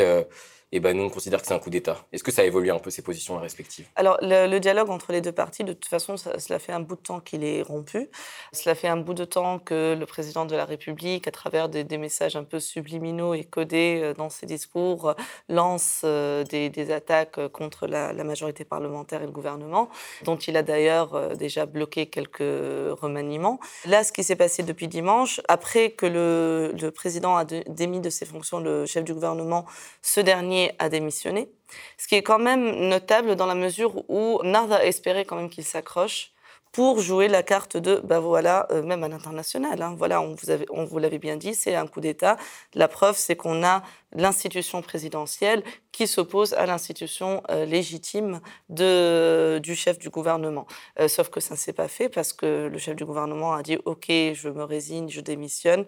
euh, 0.68 0.78
eh 0.78 0.80
ben, 0.82 0.98
nous, 0.98 1.04
on 1.04 1.10
considère 1.10 1.42
que 1.42 1.48
c'est 1.48 1.54
un 1.54 1.60
coup 1.60 1.70
d'État. 1.70 2.06
Est-ce 2.12 2.24
que 2.24 2.32
ça 2.32 2.42
a 2.42 2.46
évolué 2.46 2.72
un 2.72 2.80
peu 2.80 2.90
ces 2.90 3.02
positions 3.02 3.40
respectives? 3.40 3.88
Alors, 3.96 4.18
le, 4.22 4.58
dialogue 4.60 4.90
entre 4.90 5.14
les 5.14 5.22
deux 5.22 5.32
partis, 5.32 5.64
de 5.64 5.72
toute 5.72 5.86
façon, 5.86 6.18
cela 6.18 6.60
fait 6.60 6.74
un 6.74 6.82
bout 6.82 6.96
de 6.96 7.02
temps 7.02 7.22
qu'il 7.22 7.44
est 7.46 7.62
rompu. 7.62 8.10
Cela 8.52 8.76
fait 8.76 8.90
un 8.90 8.98
bout 8.98 9.14
de 9.14 9.24
temps 9.24 9.60
que 9.60 9.96
le 9.98 10.06
président 10.06 10.46
de 10.46 10.56
la 10.56 10.66
République, 10.66 11.28
à 11.28 11.32
travers 11.32 11.70
des, 11.70 11.98
messages 11.98 12.36
un 12.36 12.44
peu 12.44 12.60
subliminaux 12.60 13.34
et 13.34 13.44
codés 13.44 14.02
euh, 14.04 14.14
dans 14.14 14.30
ses 14.30 14.46
discours, 14.46 15.16
lance 15.50 16.02
euh, 16.04 16.44
des, 16.44 16.92
attaques 16.92 17.48
contre 17.48 17.88
la, 17.88 18.14
majorité 18.24 18.66
parlementaire 18.66 19.22
et 19.22 19.26
le 19.26 19.32
gouvernement, 19.32 19.90
dont 20.24 20.36
il 20.36 20.58
a 20.58 20.64
d'ailleurs 20.64 21.16
euh, 21.16 21.36
déjà 21.36 21.66
bloqué 21.66 22.08
quelques 22.08 22.40
remaniements. 22.40 23.60
Là, 23.86 24.04
ce 24.04 24.12
qui 24.12 24.24
s'est 24.24 24.36
passé 24.36 24.64
depuis 24.64 24.90
dimanche, 24.90 25.40
après 25.48 25.92
que 25.92 26.06
le 26.06 26.90
président 26.92 27.38
a 27.38 27.46
démis 27.46 28.02
de 28.02 28.10
ses 28.10 28.26
fonctions 28.26 28.60
le 28.60 28.86
chef 28.86 29.06
du 29.06 29.14
gouvernement, 29.14 29.66
ce 30.02 30.20
dernier 30.20 30.57
a 30.80 30.90
démissionné. 30.90 31.50
Ce 31.98 32.08
qui 32.08 32.16
est 32.16 32.24
quand 32.24 32.40
même 32.40 32.90
notable 32.90 33.36
dans 33.36 33.46
la 33.46 33.56
mesure 33.56 34.10
où 34.10 34.40
Narda 34.44 34.84
espérait 34.86 35.26
quand 35.26 35.36
même 35.36 35.50
qu'il 35.50 35.66
s'accroche 35.66 36.32
pour 36.72 37.00
jouer 37.00 37.28
la 37.28 37.44
carte 37.44 37.78
de, 37.78 38.02
ben 38.04 38.20
voilà, 38.20 38.68
euh, 38.72 38.84
même 38.84 39.04
à 39.04 39.08
l'international, 39.08 39.82
hein, 39.82 39.96
voilà, 39.98 40.22
on 40.22 40.36
vous, 40.36 40.52
on 40.70 40.86
vous 40.86 41.00
l'avait 41.00 41.18
bien 41.18 41.38
dit, 41.38 41.56
c'est 41.56 41.76
un 41.76 41.88
coup 41.88 42.02
d'État. 42.02 42.38
La 42.76 42.88
preuve, 42.88 43.16
c'est 43.18 43.36
qu'on 43.36 43.64
a 43.64 43.82
l'institution 44.14 44.82
présidentielle 44.82 45.64
qui 45.92 46.08
s'oppose 46.08 46.54
à 46.54 46.66
l'institution 46.66 47.42
euh, 47.50 47.66
légitime 47.66 48.42
de, 48.70 49.60
du 49.64 49.76
chef 49.76 49.98
du 49.98 50.10
gouvernement. 50.10 50.68
Euh, 51.00 51.08
sauf 51.08 51.30
que 51.30 51.40
ça 51.40 51.56
ne 51.56 51.58
s'est 51.60 51.74
pas 51.74 51.88
fait 51.88 52.10
parce 52.10 52.32
que 52.32 52.68
le 52.68 52.78
chef 52.78 52.96
du 52.96 53.06
gouvernement 53.06 53.54
a 53.54 53.64
dit 53.64 53.80
OK, 53.86 54.08
je 54.10 54.50
me 54.50 54.64
résigne, 54.64 55.10
je 55.10 55.22
démissionne. 55.22 55.86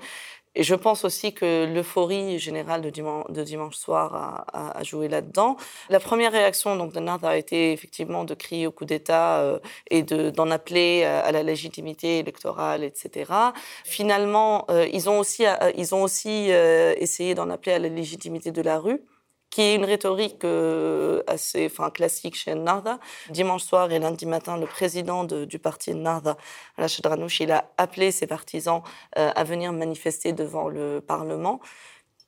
Et 0.55 0.63
je 0.63 0.75
pense 0.75 1.05
aussi 1.05 1.33
que 1.33 1.71
l'euphorie 1.71 2.39
générale 2.39 2.81
de 2.81 2.89
dimanche, 3.43 3.75
soir 3.75 4.45
a, 4.51 4.83
joué 4.83 5.07
là-dedans. 5.07 5.57
La 5.89 5.99
première 5.99 6.31
réaction 6.31 6.75
donc, 6.75 6.91
de 6.93 6.99
Nard 6.99 7.23
a 7.23 7.37
été 7.37 7.71
effectivement 7.71 8.23
de 8.23 8.33
crier 8.33 8.65
au 8.65 8.71
coup 8.71 8.85
d'État 8.85 9.41
euh, 9.41 9.59
et 9.91 10.01
d'en 10.03 10.49
appeler 10.49 11.03
à 11.03 11.31
la 11.31 11.43
légitimité 11.43 12.19
électorale, 12.19 12.83
etc. 12.83 13.31
Finalement, 13.85 14.65
euh, 14.71 14.87
ils 14.91 15.09
ont 15.09 15.19
aussi, 15.19 15.45
euh, 15.45 15.71
ils 15.77 15.93
ont 15.93 16.03
aussi 16.03 16.49
essayé 16.49 17.35
d'en 17.35 17.49
appeler 17.49 17.73
à 17.73 17.79
la 17.79 17.89
légitimité 17.89 18.51
de 18.51 18.61
la 18.61 18.79
rue 18.79 19.01
qui 19.49 19.61
est 19.61 19.75
une 19.75 19.85
rhétorique 19.85 20.43
euh, 20.43 21.23
assez 21.27 21.65
enfin, 21.65 21.89
classique 21.89 22.35
chez 22.35 22.55
Narda. 22.55 22.99
Dimanche 23.29 23.63
soir 23.63 23.91
et 23.91 23.99
lundi 23.99 24.25
matin, 24.25 24.57
le 24.57 24.67
président 24.67 25.23
du 25.23 25.59
parti 25.59 25.93
Narda, 25.93 26.37
Rachid 26.77 27.05
Ranouch, 27.05 27.39
il 27.39 27.51
a 27.51 27.71
appelé 27.77 28.11
ses 28.11 28.27
partisans 28.27 28.81
euh, 29.17 29.31
à 29.35 29.43
venir 29.43 29.73
manifester 29.73 30.33
devant 30.33 30.69
le 30.69 31.01
Parlement. 31.01 31.59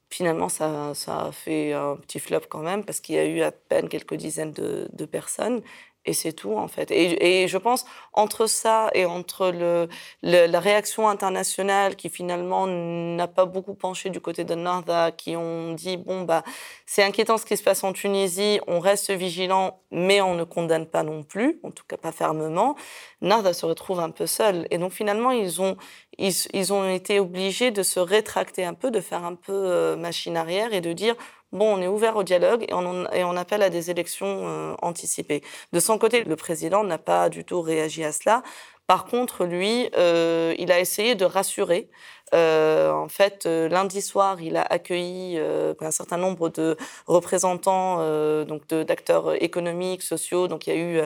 Finalement, 0.10 0.50
ça, 0.50 0.94
ça, 0.94 1.28
a 1.28 1.32
fait 1.32 1.72
un 1.72 1.96
petit 1.96 2.20
flop 2.20 2.42
quand 2.50 2.60
même, 2.60 2.84
parce 2.84 3.00
qu'il 3.00 3.16
y 3.16 3.18
a 3.20 3.26
eu 3.26 3.42
à 3.42 3.52
peine 3.52 3.88
quelques 3.88 4.16
dizaines 4.16 4.52
de, 4.52 4.90
de 4.92 5.06
personnes. 5.06 5.62
Et 6.06 6.14
c'est 6.14 6.34
tout, 6.34 6.54
en 6.54 6.68
fait. 6.68 6.90
Et, 6.90 7.48
je 7.48 7.58
pense, 7.58 7.86
entre 8.14 8.48
ça 8.48 8.90
et 8.96 9.06
entre 9.06 9.52
le, 9.52 9.88
la 10.24 10.60
réaction 10.60 11.08
internationale 11.08 11.96
qui 11.96 12.10
finalement 12.10 12.66
n'a 12.66 13.28
pas 13.28 13.46
beaucoup 13.46 13.76
penché 13.76 14.10
du 14.10 14.20
côté 14.20 14.44
de 14.44 14.56
Narda, 14.56 15.12
qui 15.12 15.36
ont 15.36 15.74
dit, 15.74 15.98
bon, 15.98 16.24
bah, 16.24 16.44
c'est 16.88 17.04
inquiétant 17.04 17.38
ce 17.38 17.46
qui 17.46 17.56
se 17.56 17.64
passe 17.64 17.84
en 17.84 17.94
Tunisie, 17.94 18.60
on 18.66 18.80
reste 18.80 19.12
vigilant, 19.12 19.80
mais 19.92 20.22
on 20.22 20.34
ne 20.34 20.44
condamne 20.44 20.88
pas 20.88 21.04
non 21.04 21.22
plus, 21.22 21.60
en 21.64 21.70
tout 21.70 21.84
cas 21.88 21.98
pas 21.98 22.12
fermement, 22.12 22.76
Narda 23.22 23.54
se 23.54 23.68
retrouve 23.68 24.00
un 24.00 24.10
peu 24.10 24.26
seul. 24.26 24.68
Et 24.72 24.80
donc 24.80 24.94
finalement, 24.94 25.30
ils 25.30 25.62
ont, 25.62 25.78
ils, 26.18 26.34
ils 26.54 26.74
ont 26.74 26.90
été 26.90 27.20
obligés 27.20 27.70
de 27.70 27.84
se 27.84 28.00
rétracter 28.00 28.66
un 28.66 28.74
peu, 28.74 28.90
de 28.90 29.02
faire 29.02 29.24
un 29.24 29.36
peu 29.36 29.54
euh, 29.54 29.96
machine 29.96 30.36
arrière 30.36 30.74
et 30.74 30.82
de 30.82 30.94
dire, 30.94 31.16
bon, 31.52 31.78
on 31.78 31.82
est 31.82 31.88
ouvert 31.88 32.16
au 32.16 32.24
dialogue 32.24 32.66
et 32.68 32.74
on, 32.74 33.36
appelle 33.36 33.64
à 33.64 33.70
des 33.70 33.92
élections 33.92 34.48
euh, 34.48 34.74
anticipées. 34.82 35.42
De 35.74 35.80
son 35.80 35.98
côté, 35.98 36.24
le 36.24 36.36
président 36.36 36.84
n'a 36.84 36.98
pas 36.98 37.30
du 37.30 37.44
tout 37.46 37.62
réagi 37.62 38.04
à 38.04 38.12
cela. 38.12 38.44
Par 38.88 39.06
contre, 39.06 39.46
lui, 39.46 39.90
euh, 39.98 40.54
il 40.60 40.72
a 40.72 40.80
essayé 40.80 41.16
de 41.16 41.26
rassurer 41.26 41.90
euh, 42.34 42.92
en 42.92 43.10
fait, 43.10 43.46
euh, 43.46 43.68
lundi 43.68 44.02
soir, 44.02 44.42
il 44.42 44.56
a 44.56 44.62
accueilli 44.62 45.38
euh, 45.38 45.74
un 45.82 45.92
certain 45.92 46.18
nombre 46.18 46.50
de 46.50 46.78
représentants, 47.08 47.98
donc 48.46 48.68
d'acteurs 48.68 49.42
économiques, 49.42 50.02
sociaux. 50.02 50.48
Donc, 50.48 50.68
il 50.68 50.74
y 50.74 50.78
a 50.78 50.80
eu 50.80 51.02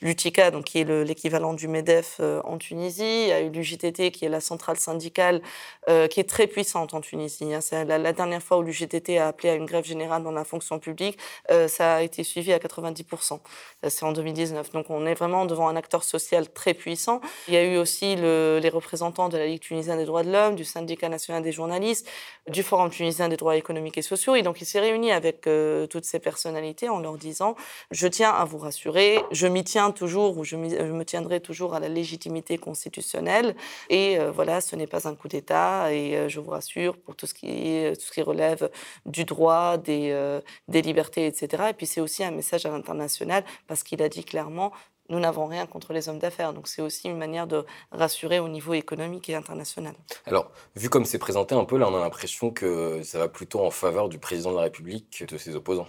l'UTICA, 0.00 0.50
donc 0.50 0.64
qui 0.64 0.80
est 0.80 0.84
l'équivalent 1.04 1.54
du 1.54 1.68
Medef 1.68 2.20
en 2.44 2.58
Tunisie. 2.58 3.22
Il 3.22 3.28
y 3.28 3.32
a 3.32 3.40
eu 3.40 3.50
l'UGTT, 3.50 4.10
qui 4.10 4.24
est 4.24 4.28
la 4.28 4.40
centrale 4.40 4.76
syndicale, 4.76 5.40
qui 5.86 6.20
est 6.20 6.28
très 6.28 6.46
puissante 6.46 6.94
en 6.94 7.00
Tunisie. 7.00 7.52
Hein. 7.52 7.60
C'est 7.60 7.84
la, 7.84 8.12
dernière 8.12 8.42
fois 8.42 8.58
où 8.58 8.62
l'UGTT 8.62 9.18
a 9.18 9.28
appelé 9.28 9.50
à 9.50 9.54
une 9.54 9.66
grève 9.66 9.84
générale 9.84 10.22
dans 10.22 10.32
la 10.32 10.44
fonction 10.44 10.78
publique, 10.78 11.18
ça 11.68 11.96
a 11.96 12.02
été 12.02 12.24
suivi 12.24 12.52
à 12.52 12.58
90%. 12.58 13.40
C'est 13.88 14.04
en 14.04 14.12
2019. 14.12 14.72
Donc, 14.72 14.90
on 14.90 15.06
est 15.06 15.14
vraiment 15.14 15.44
devant 15.46 15.68
un 15.68 15.76
acteur 15.76 16.04
social 16.04 16.50
très 16.50 16.74
puissant. 16.74 17.20
Il 17.48 17.54
y 17.54 17.56
a 17.56 17.64
eu 17.64 17.76
aussi 17.76 18.16
le, 18.16 18.60
les 18.62 18.68
représentants 18.68 19.28
de 19.28 19.38
la 19.38 19.46
Ligue 19.46 19.60
tunisienne 19.60 19.98
des 19.98 20.04
droits 20.04 20.22
de 20.22 20.30
l'homme, 20.30 20.54
du 20.54 20.64
syndicat 20.68 21.08
national 21.08 21.42
des 21.42 21.52
journalistes, 21.52 22.08
du 22.48 22.62
Forum 22.62 22.90
tunisien 22.90 23.28
des 23.28 23.36
droits 23.36 23.56
économiques 23.56 23.98
et 23.98 24.02
sociaux. 24.02 24.34
Et 24.34 24.42
donc, 24.42 24.60
il 24.60 24.64
s'est 24.64 24.80
réuni 24.80 25.10
avec 25.10 25.46
euh, 25.46 25.86
toutes 25.86 26.04
ces 26.04 26.18
personnalités 26.18 26.88
en 26.88 27.00
leur 27.00 27.16
disant 27.16 27.56
Je 27.90 28.06
tiens 28.06 28.30
à 28.30 28.44
vous 28.44 28.58
rassurer, 28.58 29.20
je 29.30 29.46
m'y 29.46 29.64
tiens 29.64 29.90
toujours 29.90 30.38
ou 30.38 30.44
je, 30.44 30.56
me 30.56 31.04
tiendrai 31.04 31.40
toujours 31.40 31.74
à 31.74 31.80
la 31.80 31.88
légitimité 31.88 32.58
constitutionnelle. 32.58 33.56
Et 33.90 34.18
euh, 34.18 34.30
voilà, 34.30 34.60
ce 34.60 34.76
n'est 34.76 34.86
pas 34.86 35.08
un 35.08 35.14
coup 35.14 35.28
d'État. 35.28 35.92
Et 35.92 36.16
euh, 36.16 36.28
je 36.28 36.40
vous 36.40 36.50
rassure 36.50 36.96
pour 36.96 37.16
tout 37.16 37.26
ce 37.26 37.34
qui, 37.34 38.22
relève 38.22 38.68
du 39.06 39.24
droit, 39.24 39.76
des, 39.78 40.40
des 40.66 40.82
libertés, 40.82 41.26
etc. 41.26 41.64
Et 41.70 41.72
puis, 41.72 41.86
c'est 41.86 42.00
aussi 42.00 42.24
un 42.24 42.32
message 42.32 42.66
à 42.66 42.70
l'international 42.70 43.44
parce 43.68 43.84
qu'il 43.84 44.02
a 44.02 44.08
dit 44.08 44.24
clairement 44.24 44.72
nous 45.08 45.20
n'avons 45.20 45.46
rien 45.46 45.66
contre 45.66 45.92
les 45.92 46.08
hommes 46.08 46.18
d'affaires. 46.18 46.52
Donc 46.52 46.68
c'est 46.68 46.82
aussi 46.82 47.08
une 47.08 47.18
manière 47.18 47.46
de 47.46 47.64
rassurer 47.92 48.38
au 48.38 48.48
niveau 48.48 48.74
économique 48.74 49.28
et 49.28 49.34
international. 49.34 49.94
Alors, 50.26 50.50
vu 50.76 50.88
comme 50.88 51.04
c'est 51.04 51.18
présenté 51.18 51.54
un 51.54 51.64
peu, 51.64 51.78
là, 51.78 51.88
on 51.88 51.96
a 51.96 52.00
l'impression 52.00 52.50
que 52.50 53.02
ça 53.02 53.18
va 53.18 53.28
plutôt 53.28 53.64
en 53.64 53.70
faveur 53.70 54.08
du 54.08 54.18
président 54.18 54.50
de 54.50 54.56
la 54.56 54.62
République 54.62 55.18
que 55.18 55.24
de 55.24 55.38
ses 55.38 55.56
opposants. 55.56 55.88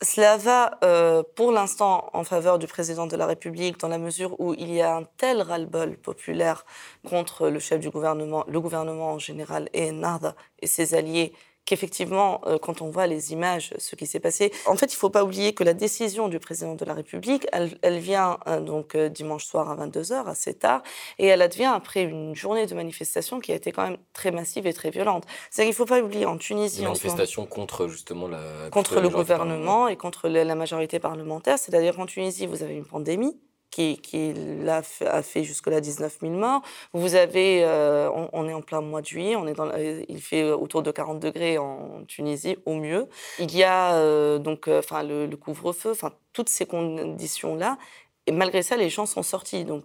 Cela 0.00 0.38
va 0.38 0.78
euh, 0.82 1.22
pour 1.36 1.52
l'instant 1.52 2.08
en 2.14 2.24
faveur 2.24 2.58
du 2.58 2.66
président 2.66 3.06
de 3.06 3.16
la 3.16 3.26
République 3.26 3.78
dans 3.78 3.88
la 3.88 3.98
mesure 3.98 4.40
où 4.40 4.54
il 4.54 4.72
y 4.72 4.80
a 4.80 4.96
un 4.96 5.04
tel 5.18 5.42
ras-le-bol 5.42 5.98
populaire 5.98 6.64
contre 7.06 7.50
le 7.50 7.58
chef 7.58 7.80
du 7.80 7.90
gouvernement, 7.90 8.44
le 8.48 8.60
gouvernement 8.60 9.12
en 9.12 9.18
général 9.18 9.68
et 9.74 9.92
Nada 9.92 10.36
et 10.60 10.66
ses 10.66 10.94
alliés 10.94 11.34
qu'effectivement, 11.64 12.40
euh, 12.46 12.58
quand 12.58 12.82
on 12.82 12.90
voit 12.90 13.06
les 13.06 13.32
images, 13.32 13.72
ce 13.78 13.96
qui 13.96 14.06
s'est 14.06 14.20
passé, 14.20 14.52
en 14.66 14.76
fait, 14.76 14.86
il 14.86 14.96
ne 14.96 14.98
faut 14.98 15.10
pas 15.10 15.24
oublier 15.24 15.54
que 15.54 15.64
la 15.64 15.74
décision 15.74 16.28
du 16.28 16.38
président 16.38 16.74
de 16.74 16.84
la 16.84 16.94
République, 16.94 17.46
elle, 17.52 17.98
vient 17.98 18.38
euh, 18.46 18.60
donc 18.60 18.94
euh, 18.94 19.08
dimanche 19.08 19.44
soir 19.44 19.70
à 19.70 19.86
22h, 19.86 20.26
assez 20.26 20.54
tard, 20.54 20.82
et 21.18 21.26
elle 21.26 21.42
advient 21.42 21.72
après 21.74 22.02
une 22.02 22.34
journée 22.34 22.66
de 22.66 22.74
manifestation 22.74 23.40
qui 23.40 23.52
a 23.52 23.54
été 23.54 23.72
quand 23.72 23.82
même 23.82 23.98
très 24.12 24.30
massive 24.30 24.66
et 24.66 24.72
très 24.72 24.90
violente. 24.90 25.24
C'est-à-dire 25.50 25.74
qu'il 25.74 25.82
ne 25.82 25.86
faut 25.86 25.94
pas 25.94 26.02
oublier, 26.02 26.26
en 26.26 26.36
Tunisie... 26.36 26.80
Une 26.80 26.88
manifestation 26.88 27.46
contre 27.46 27.88
justement 27.88 28.28
la... 28.28 28.68
Contre 28.70 29.00
le 29.00 29.08
gouvernement 29.08 29.88
et 29.88 29.96
contre 29.96 30.28
la 30.28 30.54
majorité 30.54 30.98
parlementaire. 30.98 31.58
C'est-à-dire 31.58 31.96
qu'en 31.96 32.06
Tunisie, 32.06 32.46
vous 32.46 32.62
avez 32.62 32.74
une 32.74 32.84
pandémie, 32.84 33.36
qui, 33.74 34.34
a 34.68 35.22
fait 35.22 35.42
jusque-là 35.42 35.80
19 35.80 36.18
000 36.20 36.32
morts. 36.32 36.62
Vous 36.92 37.14
avez, 37.14 37.64
euh, 37.64 38.08
on, 38.32 38.48
est 38.48 38.52
en 38.52 38.62
plein 38.62 38.80
mois 38.80 39.00
de 39.00 39.06
juillet, 39.06 39.36
on 39.36 39.46
est 39.46 39.54
dans, 39.54 39.70
il 39.76 40.20
fait 40.20 40.50
autour 40.52 40.82
de 40.82 40.90
40 40.90 41.18
degrés 41.18 41.58
en 41.58 42.04
Tunisie, 42.06 42.56
au 42.66 42.74
mieux. 42.74 43.08
Il 43.38 43.54
y 43.54 43.64
a 43.64 43.94
euh, 43.94 44.38
donc, 44.38 44.68
euh, 44.68 44.78
enfin, 44.78 45.02
le, 45.02 45.28
couvre-feu, 45.36 45.92
toutes 46.32 46.48
ces 46.48 46.66
conditions-là. 46.66 47.78
Et 48.26 48.32
malgré 48.32 48.62
ça, 48.62 48.76
les 48.76 48.88
gens 48.88 49.04
sont 49.04 49.22
sortis 49.22 49.64
donc, 49.64 49.84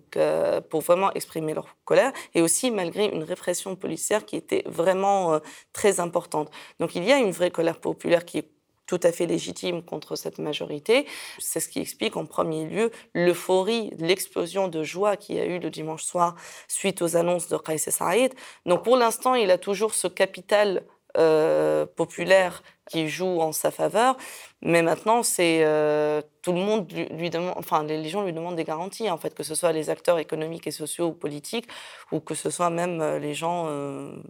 pour 0.70 0.80
vraiment 0.80 1.12
exprimer 1.12 1.54
leur 1.54 1.76
colère, 1.84 2.14
et 2.34 2.42
aussi 2.42 2.72
malgré 2.72 3.08
une 3.08 3.24
répression 3.24 3.76
policière 3.76 4.26
qui 4.26 4.38
était 4.38 4.64
vraiment 4.66 5.42
très 5.74 6.00
importante. 6.00 6.50
Donc 6.80 6.96
il 6.96 7.04
y 7.04 7.12
a 7.12 7.18
une 7.18 7.32
vraie 7.32 7.52
colère 7.52 7.82
populaire 7.82 8.24
qui 8.24 8.38
est 8.38 8.50
tout 8.90 9.00
à 9.04 9.12
fait 9.12 9.28
légitime 9.28 9.84
contre 9.84 10.16
cette 10.16 10.40
majorité. 10.40 11.06
C'est 11.38 11.60
ce 11.60 11.70
qui 11.70 11.80
explique 11.80 12.18
en 12.18 12.26
premier 12.26 12.66
lieu 12.66 12.90
l'euphorie, 13.14 13.92
l'explosion 14.00 14.68
de 14.68 14.82
joie 14.82 15.16
qu'il 15.16 15.36
y 15.36 15.40
a 15.40 15.46
eu 15.46 15.60
le 15.60 15.70
dimanche 15.70 16.04
soir 16.04 16.36
suite 16.68 17.04
aux 17.04 17.16
annonces 17.16 17.50
de 17.50 17.58
Kais 17.58 17.78
Saïd. 17.78 18.34
Donc 18.66 18.84
pour 18.84 18.98
l'instant, 18.98 19.36
il 19.36 19.52
a 19.52 19.60
toujours 19.60 19.94
ce 19.94 20.08
capital 20.08 20.84
euh, 21.18 21.86
populaire 21.86 22.64
qui 22.90 23.10
joue 23.10 23.42
en 23.42 23.52
sa 23.52 23.70
faveur, 23.70 24.18
mais 24.62 24.82
maintenant 24.82 25.22
c'est 25.22 25.64
euh, 25.64 26.22
tout 26.42 26.52
le 26.52 26.60
monde 26.60 26.92
lui, 26.92 27.30
demande, 27.30 27.54
enfin 27.58 27.84
les, 27.84 28.10
gens 28.10 28.24
lui 28.24 28.34
demandent 28.34 28.56
des 28.56 28.64
garanties 28.64 29.10
en 29.10 29.18
fait, 29.18 29.36
que 29.36 29.44
ce 29.44 29.54
soit 29.54 29.72
les 29.72 29.92
acteurs 29.92 30.18
économiques 30.18 30.66
et 30.66 30.72
sociaux 30.72 31.08
ou 31.08 31.14
politiques, 31.14 31.68
ou 32.12 32.20
que 32.20 32.34
ce 32.34 32.50
soit 32.50 32.72
même 32.72 33.02
euh, 33.02 33.20
les 33.20 33.36
gens, 33.36 33.66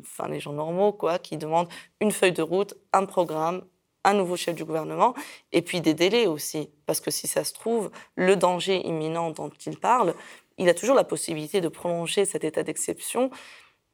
enfin 0.02 0.28
les 0.30 0.42
gens 0.42 0.54
normaux 0.54 0.92
quoi, 0.92 1.20
qui 1.20 1.38
demandent 1.38 1.70
une 2.02 2.12
feuille 2.12 2.34
de 2.34 2.42
route, 2.42 2.74
un 2.92 3.06
programme, 3.06 3.62
un 4.04 4.14
nouveau 4.14 4.38
chef 4.38 4.56
du 4.56 4.66
gouvernement, 4.66 5.14
et 5.52 5.62
puis 5.62 5.82
des 5.82 5.94
délais 5.94 6.28
aussi, 6.28 6.70
parce 6.86 7.02
que 7.02 7.12
si 7.12 7.28
ça 7.28 7.44
se 7.44 7.54
trouve, 7.54 7.92
le 8.16 8.36
danger 8.36 8.86
imminent 8.88 9.32
dont 9.32 9.52
il 9.66 9.78
parle, 9.78 10.14
il 10.58 10.70
a 10.70 10.74
toujours 10.74 10.96
la 10.96 11.04
possibilité 11.04 11.62
de 11.62 11.68
prolonger 11.68 12.26
cet 12.26 12.44
état 12.44 12.64
d'exception, 12.64 13.30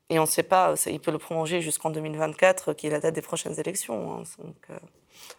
et 0.09 0.19
on 0.19 0.23
ne 0.23 0.27
sait 0.27 0.43
pas, 0.43 0.75
il 0.85 0.99
peut 0.99 1.11
le 1.11 1.17
prolonger 1.17 1.61
jusqu'en 1.61 1.89
2024, 1.89 2.73
qui 2.73 2.87
est 2.87 2.91
la 2.91 2.99
date 2.99 3.15
des 3.15 3.23
prochaines 3.23 3.59
élections. 3.59 4.19
Hein, 4.19 4.23
euh. 4.69 4.77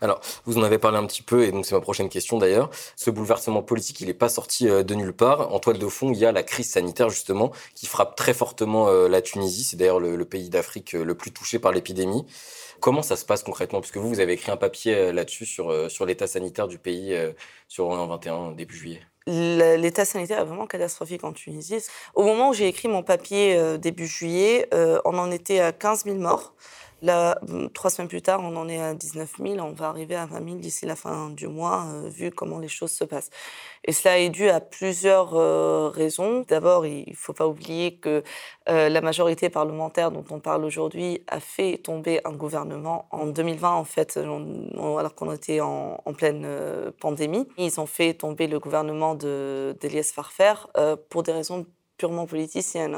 Alors, 0.01 0.21
vous 0.45 0.59
en 0.59 0.63
avez 0.65 0.79
parlé 0.79 0.99
un 0.99 1.07
petit 1.07 1.23
peu, 1.23 1.45
et 1.45 1.53
donc 1.53 1.67
c'est 1.67 1.75
ma 1.77 1.81
prochaine 1.81 2.09
question 2.09 2.39
d'ailleurs. 2.39 2.71
Ce 2.97 3.11
bouleversement 3.11 3.63
politique, 3.63 4.01
il 4.01 4.09
n'est 4.09 4.15
pas 4.15 4.29
sorti 4.29 4.69
euh, 4.69 4.83
de 4.83 4.95
nulle 4.95 5.13
part. 5.13 5.53
En 5.53 5.61
toile 5.61 5.79
de 5.79 5.87
fond, 5.87 6.11
il 6.11 6.19
y 6.19 6.25
a 6.25 6.33
la 6.33 6.43
crise 6.43 6.71
sanitaire 6.71 7.11
justement, 7.11 7.53
qui 7.77 7.87
frappe 7.87 8.17
très 8.17 8.35
fortement 8.35 8.89
euh, 8.89 9.09
la 9.09 9.23
Tunisie. 9.23 9.63
C'est 9.63 9.77
d'ailleurs 9.77 10.01
le, 10.01 10.25
pays 10.25 10.51
d'Afrique 10.51 10.95
le 10.95 11.15
plus 11.15 11.31
touché 11.31 11.61
par 11.61 11.71
l'épidémie. 11.71 12.27
Comment 12.81 13.03
ça 13.03 13.17
se 13.17 13.25
passe 13.25 13.43
concrètement? 13.43 13.81
Puisque 13.81 13.97
vous, 13.97 14.09
vous 14.09 14.21
avez 14.21 14.35
écrit 14.35 14.51
un 14.51 14.57
papier 14.57 14.95
euh, 14.95 15.13
là-dessus 15.13 15.47
sur, 15.47 15.71
euh, 15.71 15.89
sur 15.89 16.07
l'état 16.07 16.27
sanitaire 16.27 16.69
du 16.69 16.79
pays 16.79 17.15
euh, 17.15 17.33
sur 17.69 17.89
en 17.89 18.07
21 18.07 18.53
début 18.53 18.77
juillet. 18.77 19.01
L'état 19.29 20.05
sanitaire 20.05 20.39
est 20.39 20.45
vraiment 20.45 20.69
catastrophique 20.69 21.25
en 21.25 21.33
Tunisie. 21.33 21.85
Au 22.15 22.23
moment 22.23 22.51
où 22.51 22.55
j'ai 22.55 22.69
écrit 22.69 22.87
mon 22.87 23.03
papier 23.03 23.77
début 23.77 24.07
juillet, 24.07 24.69
on 25.05 25.19
en 25.19 25.33
était 25.33 25.59
à 25.59 25.73
15 25.73 26.05
000 26.05 26.19
morts. 26.19 26.55
Là, 27.03 27.39
trois 27.75 27.91
semaines 27.91 28.09
plus 28.09 28.23
tard, 28.23 28.41
on 28.43 28.57
en 28.57 28.69
est 28.69 28.81
à 28.81 28.95
19 28.95 29.35
000. 29.39 29.59
On 29.59 29.73
va 29.73 29.89
arriver 29.89 30.17
à 30.17 30.25
20 30.25 30.45
000 30.45 30.57
d'ici 30.57 30.87
la 30.87 30.97
fin 30.97 31.29
du 31.29 31.47
mois, 31.47 31.85
euh, 31.93 32.09
vu 32.09 32.31
comment 32.31 32.59
les 32.59 32.69
choses 32.69 32.93
se 32.93 33.05
passent. 33.05 33.29
Et 33.85 33.93
cela 33.93 34.19
est 34.19 34.31
dû 34.31 34.49
à 34.49 34.61
plusieurs 34.61 35.35
euh, 35.35 35.91
raisons. 35.91 36.45
D'abord, 36.49 36.87
il 36.87 37.11
ne 37.11 37.15
faut 37.15 37.35
pas 37.35 37.47
oublier 37.47 37.97
que 37.97 38.23
euh, 38.71 38.89
la 38.89 39.01
majorité 39.03 39.51
parlementaire 39.51 40.11
dont 40.11 40.25
on 40.31 40.41
parle 40.41 40.65
aujourd'hui 40.65 41.23
a 41.29 41.39
fait 41.39 41.79
tomber 41.79 42.21
un 42.25 42.33
gouvernement 42.33 43.09
en 43.11 43.27
2020, 43.27 43.71
en 43.71 43.85
fait, 43.85 44.17
alors 44.17 45.15
qu'on 45.15 45.33
était 45.33 45.61
en, 45.61 45.99
pleine 46.17 46.49
pandémie. 46.99 47.47
Ils 47.59 47.79
ont 47.79 47.87
fait 47.87 48.15
tomber 48.15 48.47
le 48.47 48.59
gouvernement 48.59 49.15
d'Elias 49.15 50.13
Farfer 50.15 50.55
pour 51.11 51.23
des 51.23 51.33
raisons 51.33 51.67
purement 51.97 52.27
politicienne, 52.27 52.97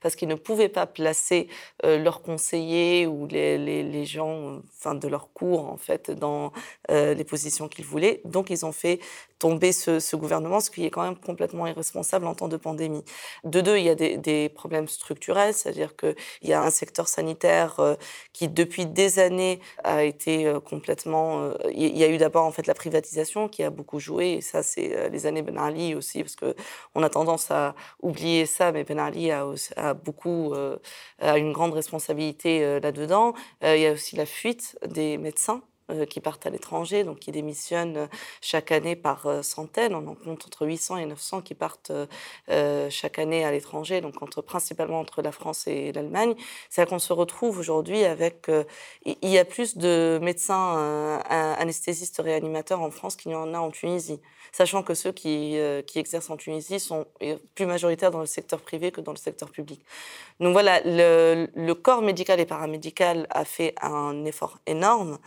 parce 0.00 0.16
qu'ils 0.16 0.28
ne 0.28 0.34
pouvaient 0.34 0.68
pas 0.68 0.86
placer 0.86 1.48
euh, 1.84 1.98
leurs 1.98 2.22
conseillers 2.22 3.06
ou 3.06 3.26
les, 3.26 4.04
gens 4.04 4.60
de 4.86 5.08
leur 5.08 5.32
cours 5.32 5.68
en 5.68 5.76
fait 5.76 6.10
dans 6.10 6.52
euh, 6.90 7.14
les 7.14 7.24
positions 7.24 7.68
qu'ils 7.68 7.84
voulaient. 7.84 8.20
Donc 8.24 8.50
ils 8.50 8.66
ont 8.66 8.72
fait 8.72 9.00
tomber 9.38 9.72
ce, 9.72 10.14
gouvernement, 10.14 10.60
ce 10.60 10.70
qui 10.70 10.86
est 10.86 10.90
quand 10.90 11.02
même 11.02 11.16
complètement 11.16 11.66
irresponsable 11.66 12.26
en 12.26 12.34
temps 12.34 12.46
de 12.46 12.56
pandémie. 12.56 13.04
De 13.42 13.60
deux, 13.60 13.76
il 13.76 13.84
y 13.84 13.88
a 13.88 13.96
des, 13.96 14.48
problèmes 14.48 14.86
structurels, 14.86 15.52
c'est-à-dire 15.52 15.96
qu'il 15.96 16.14
y 16.42 16.52
a 16.52 16.62
un 16.62 16.70
secteur 16.70 17.08
sanitaire 17.08 17.80
euh, 17.80 17.94
qui, 18.32 18.48
depuis 18.48 18.86
des 18.86 19.18
années, 19.18 19.60
a 19.82 20.04
été 20.04 20.52
complètement... 20.64 21.50
Il 21.74 21.96
y 21.96 22.04
a 22.04 22.08
eu 22.08 22.18
d'abord 22.18 22.44
en 22.44 22.52
fait 22.52 22.66
la 22.68 22.74
privatisation 22.74 23.48
qui 23.48 23.64
a 23.64 23.70
beaucoup 23.70 23.98
joué, 23.98 24.34
et 24.34 24.40
ça 24.40 24.62
c'est 24.62 25.10
les 25.10 25.26
années 25.26 25.42
Ben 25.42 25.58
Ali 25.58 25.94
aussi, 25.94 26.22
parce 26.22 26.36
qu'on 26.36 27.02
a 27.02 27.08
tendance 27.08 27.50
à 27.50 27.74
oublier 28.02 28.46
ça, 28.46 28.72
mais 28.72 28.84
Ben 28.84 28.98
Ali 28.98 29.30
a, 29.30 29.46
a 29.76 29.94
beaucoup, 29.94 30.54
a 31.20 31.38
une 31.38 31.52
grande 31.52 31.72
responsabilité 31.72 32.80
là-dedans. 32.80 33.34
il 33.62 33.78
y 33.78 33.86
a 33.86 33.92
aussi 33.92 34.16
la 34.16 34.26
fuite 34.26 34.78
des 34.86 35.18
médecins 35.18 35.62
euh, 35.62 35.71
qui 36.08 36.20
partent 36.20 36.46
à 36.46 36.50
l'étranger, 36.50 37.04
donc 37.04 37.18
qui 37.20 37.32
démissionnent 37.32 37.96
euh, 37.96 38.06
chaque 38.40 38.72
année 38.72 38.96
par 38.96 39.26
euh, 39.26 39.42
centaines. 39.42 39.94
On 39.94 40.06
en 40.06 40.14
compte 40.14 40.44
entre 40.46 40.66
800 40.66 40.98
et 40.98 41.06
900 41.06 41.42
qui 41.42 41.54
partent 41.54 41.92
chaque 42.90 43.18
année 43.18 43.44
à 43.44 43.50
l'étranger, 43.50 44.00
donc 44.00 44.22
entre, 44.22 44.42
principalement 44.42 45.00
entre 45.00 45.22
la 45.22 45.32
France 45.32 45.66
et 45.66 45.92
l'Allemagne. 45.92 46.34
C'est 46.70 46.88
qu'on 46.88 46.98
se 46.98 47.12
retrouve 47.12 47.58
aujourd'hui 47.58 48.04
avec... 48.04 48.48
il 49.04 49.28
y 49.28 49.38
a 49.38 49.44
plus 49.44 49.76
de 49.76 50.18
médecins 50.22 51.18
anesthésistes 51.28 52.20
réanimateurs 52.22 52.80
en 52.80 52.90
France 52.90 53.16
qu'il 53.16 53.32
y 53.32 53.34
en 53.34 53.54
a 53.54 53.58
en 53.58 53.70
Tunisie, 53.70 54.20
sachant 54.52 54.82
que 54.82 54.94
ceux 54.94 55.12
qui, 55.12 55.56
qui 55.86 55.98
exercent 55.98 56.30
en 56.30 56.36
Tunisie 56.36 56.80
sont 56.80 57.06
plus 57.54 57.66
majoritaires 57.66 58.10
dans 58.10 58.20
le 58.20 58.26
secteur 58.26 58.60
privé 58.60 58.90
que 58.90 59.00
dans 59.00 59.12
le 59.12 59.18
secteur 59.18 59.50
public. 59.50 59.84
Donc 60.40 60.52
voilà, 60.52 60.80
le 60.84 61.72
corps 61.72 62.02
médical 62.02 62.40
et 62.40 62.46
paramédical 62.46 63.26
a 63.30 63.44
fait 63.44 63.74
un 63.80 64.24
effort 64.24 64.58
énorme 64.66 65.18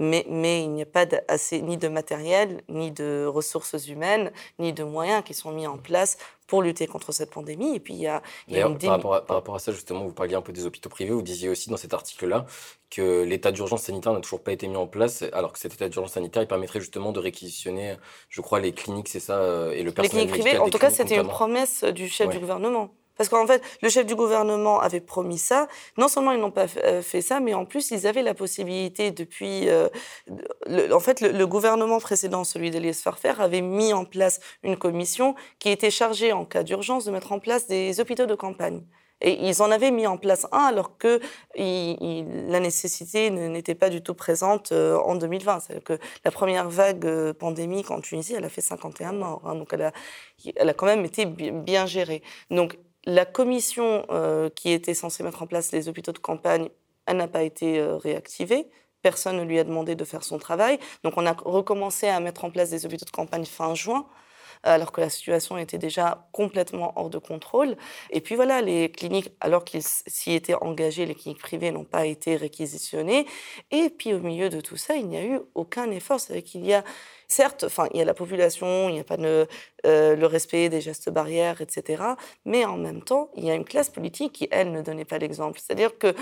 mais, 0.00 0.24
mais 0.28 0.64
il 0.64 0.70
n'y 0.70 0.82
a 0.82 0.86
pas 0.86 1.06
assez 1.28 1.60
ni 1.60 1.76
de 1.76 1.86
matériel, 1.86 2.62
ni 2.70 2.90
de 2.90 3.26
ressources 3.26 3.86
humaines, 3.86 4.32
ni 4.58 4.72
de 4.72 4.82
moyens 4.82 5.22
qui 5.22 5.34
sont 5.34 5.52
mis 5.52 5.66
en 5.66 5.76
place 5.76 6.16
pour 6.46 6.62
lutter 6.62 6.86
contre 6.86 7.12
cette 7.12 7.30
pandémie. 7.30 7.76
Et 7.76 7.80
puis 7.80 7.92
il 7.92 8.00
y 8.00 8.06
a, 8.06 8.22
par, 8.50 8.90
rapport 8.90 9.14
à, 9.14 9.26
par, 9.26 9.36
rapport 9.36 9.54
à, 9.54 9.58
ça, 9.58 9.72
justement, 9.72 10.04
vous 10.04 10.14
parliez 10.14 10.34
un 10.34 10.40
peu 10.40 10.52
des 10.52 10.64
hôpitaux 10.64 10.88
privés. 10.88 11.10
Vous 11.10 11.20
disiez 11.20 11.50
aussi 11.50 11.68
dans 11.68 11.76
cet 11.76 11.92
article-là 11.92 12.46
que 12.88 13.24
l'état 13.24 13.52
d'urgence 13.52 13.82
sanitaire 13.82 14.14
n'a 14.14 14.20
toujours 14.20 14.42
pas 14.42 14.52
été 14.52 14.66
mis 14.68 14.76
en 14.76 14.86
place, 14.86 15.22
alors 15.34 15.52
que 15.52 15.58
cet 15.58 15.74
état 15.74 15.88
d'urgence 15.90 16.14
sanitaire, 16.14 16.42
il 16.42 16.48
permettrait 16.48 16.80
justement 16.80 17.12
de 17.12 17.20
réquisitionner, 17.20 17.96
je 18.30 18.40
crois, 18.40 18.58
les 18.58 18.72
cliniques, 18.72 19.08
c'est 19.08 19.20
ça, 19.20 19.36
euh, 19.36 19.72
et 19.72 19.82
le 19.82 19.92
personnel 19.92 20.24
Les 20.24 20.32
cliniques 20.32 20.46
privées, 20.46 20.58
en 20.58 20.70
tout 20.70 20.78
cas, 20.78 20.90
c'était 20.90 21.16
une 21.16 21.28
promesse 21.28 21.84
du 21.84 22.08
chef 22.08 22.30
du 22.30 22.38
gouvernement. 22.38 22.90
Parce 23.20 23.28
qu'en 23.28 23.46
fait, 23.46 23.62
le 23.82 23.90
chef 23.90 24.06
du 24.06 24.14
gouvernement 24.14 24.80
avait 24.80 25.02
promis 25.02 25.36
ça. 25.36 25.68
Non 25.98 26.08
seulement 26.08 26.32
ils 26.32 26.40
n'ont 26.40 26.50
pas 26.50 26.64
euh, 26.84 27.02
fait 27.02 27.20
ça, 27.20 27.38
mais 27.38 27.52
en 27.52 27.66
plus, 27.66 27.90
ils 27.90 28.06
avaient 28.06 28.22
la 28.22 28.32
possibilité 28.32 29.10
depuis... 29.10 29.68
Euh, 29.68 29.88
en 30.90 31.00
fait, 31.00 31.20
le, 31.20 31.46
gouvernement 31.46 31.98
précédent, 31.98 32.44
celui 32.44 32.70
d'Elias 32.70 33.02
Farfer, 33.04 33.34
avait 33.38 33.60
mis 33.60 33.92
en 33.92 34.06
place 34.06 34.40
une 34.62 34.78
commission 34.78 35.34
qui 35.58 35.68
était 35.68 35.90
chargée, 35.90 36.32
en 36.32 36.46
cas 36.46 36.62
d'urgence, 36.62 37.04
de 37.04 37.10
mettre 37.10 37.32
en 37.32 37.40
place 37.40 37.66
des 37.66 38.00
hôpitaux 38.00 38.24
de 38.24 38.34
campagne. 38.34 38.80
Et 39.20 39.48
ils 39.50 39.60
en 39.60 39.70
avaient 39.70 39.90
mis 39.90 40.06
en 40.06 40.16
place 40.16 40.46
un 40.50 40.64
alors 40.64 40.96
que 40.96 41.20
la 41.58 42.60
nécessité 42.60 43.28
n'était 43.28 43.74
pas 43.74 43.90
du 43.90 44.00
tout 44.00 44.14
présente 44.14 44.72
euh, 44.72 44.96
en 44.96 45.14
2020. 45.14 45.60
C'est-à-dire 45.60 45.84
que 45.84 45.98
la 46.24 46.30
première 46.30 46.70
vague 46.70 47.32
pandémique 47.32 47.90
en 47.90 48.00
Tunisie, 48.00 48.32
elle 48.34 48.46
a 48.46 48.48
fait 48.48 48.62
51 48.62 49.12
morts. 49.12 49.42
Hein. 49.44 49.56
donc 49.56 49.74
elle 49.74 49.82
a, 49.82 49.92
elle 50.56 50.70
a 50.70 50.72
quand 50.72 50.86
même 50.86 51.04
été 51.04 51.26
bien 51.26 51.84
gérée. 51.84 52.22
Donc 52.50 52.78
la 53.04 53.24
commission 53.24 54.04
euh, 54.10 54.50
qui 54.50 54.70
était 54.72 54.94
censée 54.94 55.22
mettre 55.22 55.42
en 55.42 55.46
place 55.46 55.72
les 55.72 55.88
hôpitaux 55.88 56.12
de 56.12 56.18
campagne, 56.18 56.68
elle 57.06 57.16
n'a 57.16 57.28
pas 57.28 57.42
été 57.42 57.78
euh, 57.78 57.96
réactivée. 57.96 58.66
Personne 59.02 59.38
ne 59.38 59.44
lui 59.44 59.58
a 59.58 59.64
demandé 59.64 59.94
de 59.94 60.04
faire 60.04 60.22
son 60.22 60.38
travail. 60.38 60.78
Donc 61.04 61.14
on 61.16 61.24
a 61.26 61.32
recommencé 61.32 62.08
à 62.08 62.20
mettre 62.20 62.44
en 62.44 62.50
place 62.50 62.70
des 62.70 62.84
hôpitaux 62.84 63.06
de 63.06 63.10
campagne 63.10 63.46
fin 63.46 63.74
juin 63.74 64.06
alors 64.62 64.92
que 64.92 65.00
la 65.00 65.10
situation 65.10 65.58
était 65.58 65.78
déjà 65.78 66.28
complètement 66.32 66.92
hors 66.96 67.10
de 67.10 67.18
contrôle. 67.18 67.76
Et 68.10 68.20
puis 68.20 68.34
voilà, 68.34 68.62
les 68.62 68.90
cliniques, 68.90 69.30
alors 69.40 69.64
qu'ils 69.64 69.82
s'y 69.82 70.32
étaient 70.32 70.54
engagés, 70.54 71.06
les 71.06 71.14
cliniques 71.14 71.40
privées 71.40 71.70
n'ont 71.70 71.84
pas 71.84 72.06
été 72.06 72.36
réquisitionnées. 72.36 73.26
Et 73.70 73.90
puis 73.90 74.12
au 74.14 74.20
milieu 74.20 74.48
de 74.48 74.60
tout 74.60 74.76
ça, 74.76 74.96
il 74.96 75.08
n'y 75.08 75.16
a 75.16 75.24
eu 75.24 75.40
aucun 75.54 75.90
effort. 75.90 76.20
C'est-à-dire 76.20 76.44
qu'il 76.44 76.66
y 76.66 76.74
a 76.74 76.84
Certes, 77.30 77.62
enfin, 77.62 77.86
il 77.94 77.98
y 77.98 78.02
a 78.02 78.04
la 78.04 78.12
population, 78.12 78.88
il 78.88 78.94
n'y 78.94 78.98
a 78.98 79.04
pas 79.04 79.16
euh, 79.16 79.46
le 79.84 80.26
respect 80.26 80.68
des 80.68 80.80
gestes 80.80 81.10
barrières, 81.10 81.60
etc. 81.60 82.02
Mais 82.44 82.64
en 82.64 82.76
même 82.76 83.02
temps, 83.02 83.30
il 83.36 83.44
y 83.44 83.52
a 83.52 83.54
une 83.54 83.64
classe 83.64 83.88
politique 83.88 84.32
qui, 84.32 84.48
elle, 84.50 84.72
ne 84.72 84.82
donnait 84.82 85.04
pas 85.04 85.18
l'exemple. 85.18 85.60
C'est-à-dire 85.60 85.96
que 85.96 86.12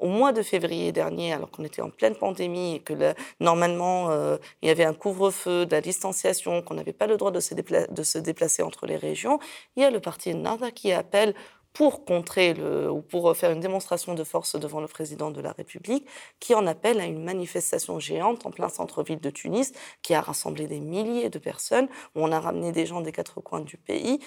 au 0.00 0.08
mois 0.08 0.32
de 0.32 0.42
février 0.42 0.92
dernier, 0.92 1.32
alors 1.32 1.50
qu'on 1.50 1.64
était 1.64 1.82
en 1.82 1.90
pleine 1.90 2.14
pandémie 2.14 2.76
et 2.76 2.80
que 2.80 2.94
normalement 3.40 4.10
euh, 4.10 4.36
il 4.62 4.68
y 4.68 4.70
avait 4.70 4.84
un 4.84 4.94
couvre-feu, 4.94 5.66
de 5.66 5.72
la 5.72 5.80
distanciation, 5.80 6.62
qu'on 6.62 6.74
n'avait 6.74 6.92
pas 6.92 7.06
le 7.06 7.16
droit 7.16 7.30
de 7.30 7.40
se, 7.40 8.18
déplacer 8.18 8.62
entre 8.62 8.86
les 8.86 8.96
régions, 8.96 9.38
il 9.76 9.82
y 9.82 9.86
a 9.86 9.90
le 9.90 10.00
parti 10.00 10.34
Nada 10.34 10.70
qui 10.70 10.92
appelle 10.92 11.34
pour 11.72 12.04
contrer 12.04 12.54
ou 12.88 13.02
pour 13.02 13.36
faire 13.36 13.52
une 13.52 13.60
démonstration 13.60 14.14
de 14.14 14.24
force 14.24 14.56
devant 14.56 14.80
le 14.80 14.88
président 14.88 15.30
de 15.30 15.40
la 15.40 15.52
République, 15.52 16.08
qui 16.40 16.54
en 16.54 16.66
appelle 16.66 16.98
à 16.98 17.04
une 17.04 17.22
manifestation 17.22 18.00
géante 18.00 18.46
en 18.46 18.50
plein 18.50 18.68
centre-ville 18.68 19.20
de 19.20 19.30
Tunis, 19.30 19.72
qui 20.02 20.14
a 20.14 20.20
rassemblé 20.20 20.66
des 20.66 20.80
milliers 20.80 21.30
de 21.30 21.38
personnes, 21.38 21.86
où 22.16 22.24
on 22.24 22.32
a 22.32 22.40
ramené 22.40 22.72
des 22.72 22.84
gens 22.84 23.00
des 23.00 23.12
quatre 23.12 23.40
coins 23.40 23.60
du 23.60 23.76
pays. 23.76 24.18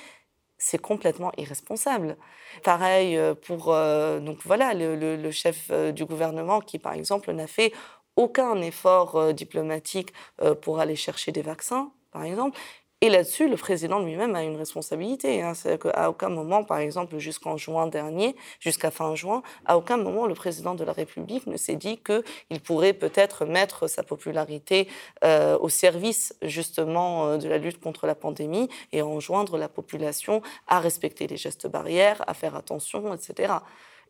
C'est 0.64 0.78
complètement 0.78 1.32
irresponsable. 1.38 2.18
Pareil 2.64 3.18
euh, 3.18 3.34
pour 3.34 3.74
euh, 3.74 4.20
donc 4.20 4.38
voilà 4.46 4.76
le, 4.76 5.32
chef 5.32 5.70
euh, 5.72 5.92
du 5.92 6.06
gouvernement 6.06 6.62
qui, 6.62 6.78
par 6.78 6.94
exemple, 6.94 7.32
n'a 7.32 7.48
fait 7.48 7.74
aucun 8.16 8.62
effort 8.62 9.34
diplomatique 9.34 10.14
pour 10.62 10.80
aller 10.80 10.98
chercher 10.98 11.32
des 11.32 11.42
vaccins, 11.42 11.92
par 12.12 12.24
exemple. 12.26 12.60
Et 13.04 13.10
là-dessus, 13.10 13.50
le 13.50 13.58
président 13.58 14.00
lui-même 14.00 14.36
a 14.36 14.44
une 14.44 14.56
responsabilité. 14.56 15.42
Hein. 15.42 15.56
C'est-à-dire 15.56 15.92
qu'à 15.92 16.08
aucun 16.12 16.30
moment, 16.30 16.64
par 16.64 16.78
exemple, 16.78 17.18
jusqu'en 17.18 17.58
juin 17.58 17.88
dernier, 17.88 18.36
jusqu'à 18.60 18.92
fin 18.92 19.16
juin, 19.16 19.42
à 19.66 19.76
aucun 19.76 19.98
moment, 19.98 20.28
le 20.28 20.36
président 20.36 20.76
de 20.76 20.84
la 20.84 20.94
République 20.94 21.48
ne 21.48 21.58
s'est 21.58 21.76
dit 21.76 21.98
qu'il 21.98 22.62
pourrait 22.62 22.94
peut-être 22.94 23.46
mettre 23.46 23.88
sa 23.88 24.04
popularité 24.04 24.88
euh, 25.24 25.58
au 25.58 25.68
service 25.68 26.36
justement 26.44 27.26
euh, 27.26 27.38
de 27.38 27.50
la 27.50 27.58
lutte 27.58 27.80
contre 27.80 28.06
la 28.06 28.14
pandémie 28.14 28.70
et 28.92 29.02
enjoindre 29.02 29.58
la 29.58 29.68
population 29.68 30.44
à 30.68 30.80
respecter 30.80 31.26
les 31.26 31.38
gestes 31.38 31.66
barrières, 31.66 32.24
à 32.28 32.36
faire 32.36 32.56
attention, 32.56 33.16
etc. 33.16 33.54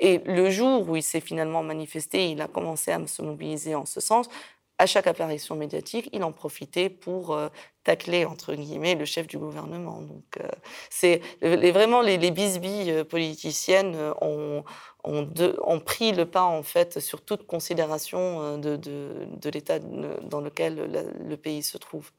Et 0.02 0.18
le 0.26 0.50
jour 0.50 0.90
où 0.90 0.98
il 0.98 1.04
s'est 1.04 1.22
finalement 1.22 1.64
manifesté, 1.64 2.32
il 2.32 2.42
a 2.42 2.48
commencé 2.48 2.92
à 2.92 3.08
se 3.08 3.22
mobiliser 3.22 3.76
en 3.76 3.86
ce 3.86 4.02
sens 4.02 4.28
à 4.82 4.88
chaque 4.88 5.06
apparition 5.06 5.56
médiatique, 5.56 6.10
il 6.12 6.24
en 6.24 6.32
profitait 6.32 6.90
pour 6.90 7.36
euh, 7.36 7.50
tacler, 7.84 8.26
entre 8.26 8.56
guillemets, 8.56 8.96
le 8.96 9.06
chef 9.06 9.28
du 9.28 9.38
gouvernement. 9.38 10.02
Donc, 10.02 10.38
euh, 10.40 10.48
c'est 10.90 11.22
vraiment 11.44 12.02
les, 12.02 12.18
les 12.18 12.32
bisbilles 12.32 12.90
euh, 12.90 13.04
politiciennes 13.04 13.96
ont, 14.22 14.64
ont, 15.04 15.80
pris 15.86 16.14
le 16.14 16.26
pas, 16.26 16.46
en 16.46 16.64
fait, 16.64 17.00
sur 17.00 17.22
toute 17.22 17.46
considération 17.46 18.58
de, 18.58 18.76
de 18.76 19.50
l'état 19.52 19.78
dans 19.78 20.42
lequel 20.42 21.14
le 21.30 21.38
pays 21.38 21.62
se 21.62 21.78
trouve. 21.78 22.10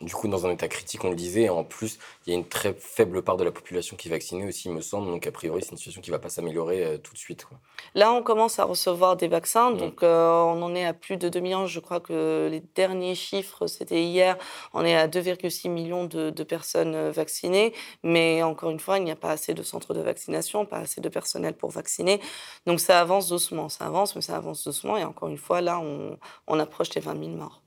Du 0.00 0.14
coup, 0.14 0.28
dans 0.28 0.46
un 0.46 0.50
état 0.50 0.68
critique, 0.68 1.02
on 1.02 1.10
le 1.10 1.16
disait, 1.16 1.48
en 1.48 1.64
plus, 1.64 1.98
il 2.24 2.32
y 2.32 2.36
a 2.36 2.38
une 2.38 2.46
très 2.46 2.74
faible 2.74 3.22
part 3.22 3.36
de 3.36 3.42
la 3.42 3.50
population 3.50 3.96
qui 3.96 4.06
est 4.06 4.10
vaccinée 4.10 4.46
aussi, 4.46 4.68
il 4.68 4.74
me 4.74 4.80
semble. 4.80 5.08
Donc, 5.08 5.26
a 5.26 5.32
priori, 5.32 5.62
c'est 5.62 5.72
une 5.72 5.76
situation 5.76 6.00
qui 6.00 6.10
ne 6.10 6.14
va 6.14 6.20
pas 6.20 6.28
s'améliorer 6.28 6.84
euh, 6.84 6.96
tout 6.96 7.12
de 7.12 7.18
suite. 7.18 7.48
Là, 7.96 8.12
on 8.12 8.22
commence 8.22 8.60
à 8.60 8.64
recevoir 8.64 9.16
des 9.16 9.26
vaccins. 9.26 9.72
Mm. 9.72 9.76
Donc, 9.78 10.02
euh, 10.04 10.30
on 10.30 10.62
en 10.62 10.76
est 10.76 10.84
à 10.84 10.94
plus 10.94 11.16
de 11.16 11.28
2 11.28 11.40
millions. 11.40 11.66
Je 11.66 11.80
crois 11.80 11.98
que 11.98 12.48
les 12.48 12.60
derniers 12.76 13.16
chiffres, 13.16 13.66
c'était 13.66 14.04
hier. 14.04 14.38
On 14.74 14.84
est 14.84 14.94
à 14.94 15.08
2,6 15.08 15.68
millions 15.68 16.04
de, 16.04 16.30
personnes 16.44 16.94
euh, 16.94 17.10
vaccinées. 17.10 17.72
Mais 18.04 18.44
encore 18.44 18.70
une 18.70 18.80
fois, 18.80 18.98
il 18.98 19.04
n'y 19.04 19.10
a 19.10 19.16
pas 19.16 19.30
assez 19.30 19.54
de 19.54 19.62
centres 19.64 19.92
de 19.92 20.00
vaccination, 20.00 20.66
pas 20.66 20.78
assez 20.78 21.00
de 21.00 21.08
personnel 21.08 21.54
pour 21.54 21.70
vacciner. 21.70 22.20
Donc, 22.66 22.78
ça 22.78 23.00
avance 23.00 23.28
doucement. 23.28 23.68
Ça 23.68 23.86
avance, 23.86 24.14
mais 24.14 24.22
ça 24.22 24.36
avance 24.36 24.62
doucement. 24.62 24.96
Et 24.96 25.04
encore 25.04 25.28
une 25.28 25.38
fois, 25.38 25.60
là, 25.60 25.80
on, 25.80 26.16
on 26.46 26.60
approche 26.60 26.90
des 26.90 27.00
20 27.00 27.18
000 27.18 27.30
morts. 27.32 27.63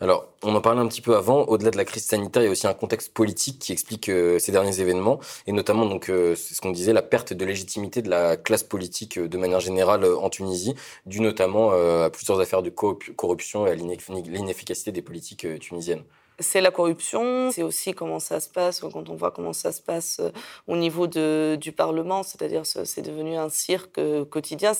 Alors, 0.00 0.28
on 0.42 0.54
en 0.54 0.60
parlait 0.60 0.80
un 0.80 0.86
petit 0.86 1.00
peu 1.00 1.16
avant. 1.16 1.42
Au-delà 1.44 1.70
de 1.70 1.76
la 1.76 1.84
crise 1.84 2.04
sanitaire, 2.04 2.42
il 2.42 2.46
y 2.46 2.48
a 2.48 2.52
aussi 2.52 2.66
un 2.66 2.74
contexte 2.74 3.12
politique 3.12 3.58
qui 3.58 3.72
explique 3.72 4.08
euh, 4.08 4.38
ces 4.38 4.52
derniers 4.52 4.80
événements, 4.80 5.18
et 5.46 5.52
notamment, 5.52 5.86
donc, 5.86 6.08
euh, 6.08 6.34
c'est 6.36 6.54
ce 6.54 6.60
qu'on 6.60 6.70
disait, 6.70 6.92
la 6.92 7.02
perte 7.02 7.32
de 7.32 7.44
légitimité 7.44 8.02
de 8.02 8.08
la 8.08 8.36
classe 8.36 8.62
politique 8.62 9.18
euh, 9.18 9.28
de 9.28 9.38
manière 9.38 9.60
générale 9.60 10.04
en 10.04 10.30
Tunisie, 10.30 10.74
due 11.06 11.20
notamment 11.20 11.70
à 11.70 12.10
plusieurs 12.10 12.40
affaires 12.40 12.62
de 12.62 12.70
corruption 12.70 13.66
et 13.66 13.70
à 13.70 13.74
l'inefficacité 13.74 14.92
des 14.92 15.02
politiques 15.02 15.46
tunisiennes. 15.60 16.02
C'est 16.38 16.60
la 16.60 16.70
corruption, 16.70 17.50
c'est 17.50 17.62
aussi 17.62 17.92
comment 17.92 18.20
ça 18.20 18.40
se 18.40 18.48
passe, 18.48 18.80
quand 18.80 19.08
on 19.08 19.16
voit 19.16 19.30
comment 19.32 19.52
ça 19.52 19.72
se 19.72 19.82
passe 19.82 20.20
au 20.68 20.76
niveau 20.76 21.06
de, 21.06 21.56
du 21.60 21.72
Parlement, 21.72 22.22
c'est-à-dire 22.22 22.64
c'est 22.64 23.02
devenu 23.02 23.36
un 23.36 23.48
cirque 23.48 24.00
quotidien. 24.30 24.72